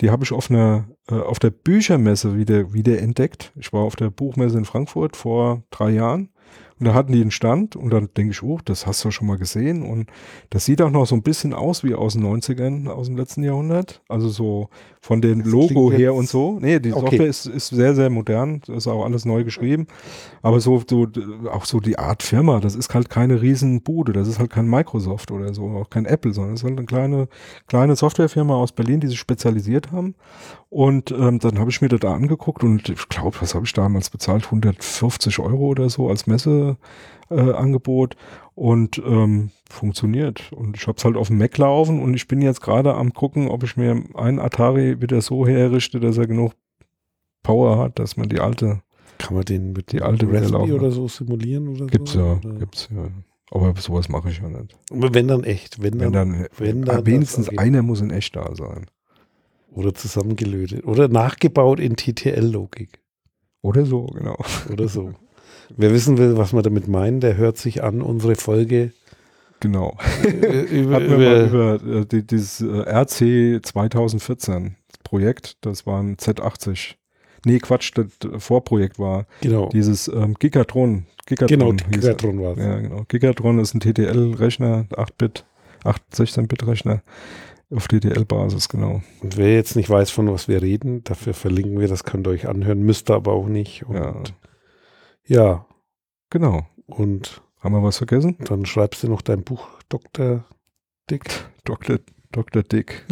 [0.00, 3.52] Die habe ich auf einer äh, auf der Büchermesse wieder, wieder entdeckt.
[3.56, 6.28] Ich war auf der Buchmesse in Frankfurt vor drei Jahren
[6.78, 9.26] und da hatten die einen Stand und dann denke ich, oh, das hast du schon
[9.26, 9.82] mal gesehen.
[9.82, 10.10] Und
[10.50, 13.42] das sieht auch noch so ein bisschen aus wie aus den 90ern, aus dem letzten
[13.42, 14.02] Jahrhundert.
[14.08, 14.68] Also so
[15.00, 16.58] von dem das Logo her und so.
[16.60, 17.00] Nee, die okay.
[17.00, 18.60] Software ist, ist sehr, sehr modern.
[18.66, 19.86] Das ist auch alles neu geschrieben.
[20.42, 21.06] Aber so, so,
[21.50, 24.12] auch so die Art Firma, das ist halt keine Riesenbude.
[24.12, 26.86] Das ist halt kein Microsoft oder so, auch kein Apple, sondern es ist halt eine
[26.86, 27.28] kleine,
[27.68, 30.14] kleine Softwarefirma aus Berlin, die sich spezialisiert haben.
[30.68, 33.72] Und ähm, dann habe ich mir das da angeguckt und ich glaube, was habe ich
[33.72, 34.44] damals bezahlt?
[34.44, 36.65] 150 Euro oder so als Messeangebot.
[37.28, 37.52] Äh,
[38.54, 40.52] und ähm, funktioniert.
[40.52, 43.12] Und ich habe es halt auf dem Mac laufen und ich bin jetzt gerade am
[43.12, 46.52] gucken, ob ich mir einen Atari wieder so herrichte, dass er genug
[47.42, 48.82] Power hat, dass man die alte
[49.18, 52.18] kann man den mit die alte Raspberry oder so simulieren oder gibt's so?
[52.20, 52.58] Ja, oder?
[52.58, 53.08] Gibt's ja,
[53.50, 54.76] Aber sowas mache ich ja nicht.
[54.90, 57.82] Aber wenn dann echt, wenn dann, Wenn dann, wenn dann aber wenigstens das auf einer
[57.82, 58.86] muss in echt da sein.
[59.72, 63.00] oder zusammengelötet oder nachgebaut in TTL-Logik
[63.62, 64.36] Oder so, genau.
[64.70, 65.12] oder so.
[65.76, 68.92] Wer wissen will, was wir damit meinen, der hört sich an unsere Folge
[69.60, 69.96] Genau.
[70.22, 70.28] äh,
[70.80, 76.00] über, Hatten wir mal über über äh, die, dieses äh, RC 2014 Projekt, das war
[76.02, 76.94] ein Z80.
[77.44, 81.06] Nee, Quatsch, das äh, Vorprojekt war genau, dieses ähm, Gigatron.
[81.26, 82.00] Gigatron genau, hieß.
[82.00, 82.58] Gigatron war es.
[82.58, 83.04] Ja, genau.
[83.08, 85.44] Gigatron ist ein TTL-Rechner, 8-Bit,
[85.84, 87.02] 8, 16-Bit-Rechner
[87.70, 89.02] auf TTL-Basis, genau.
[89.22, 92.30] Und wer jetzt nicht weiß, von was wir reden, dafür verlinken wir, das könnt ihr
[92.30, 93.84] euch anhören, müsst ihr aber auch nicht.
[93.86, 94.14] Und Ja,
[95.26, 95.66] ja,
[96.30, 96.66] genau.
[96.86, 98.36] und Haben wir was vergessen?
[98.44, 100.44] dann schreibst du noch dein Buch, Dr.
[101.10, 101.24] Dick,
[101.64, 101.98] Dr.
[102.32, 102.62] Dr.
[102.62, 103.04] Dick.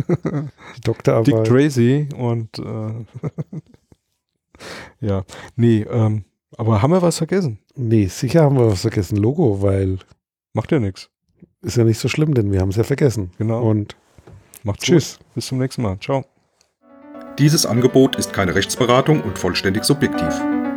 [0.84, 1.26] Doktorarbeit.
[1.26, 3.04] Dick Tracy und äh,
[5.00, 5.24] ja,
[5.56, 6.24] nee, ähm,
[6.56, 7.58] aber haben wir was vergessen?
[7.76, 9.98] nee, sicher haben wir was vergessen, Logo, weil
[10.52, 11.10] Macht ja nichts.
[11.62, 13.32] ist ja nicht so schlimm, denn wir haben es ja vergessen.
[13.38, 13.62] Genau.
[13.68, 13.96] Und
[14.62, 15.18] Macht's tschüss.
[15.18, 15.34] gut.
[15.34, 15.98] Bis zum nächsten Mal.
[15.98, 16.24] Ciao.
[17.38, 20.32] Dieses Angebot ist keine Rechtsberatung und vollständig subjektiv.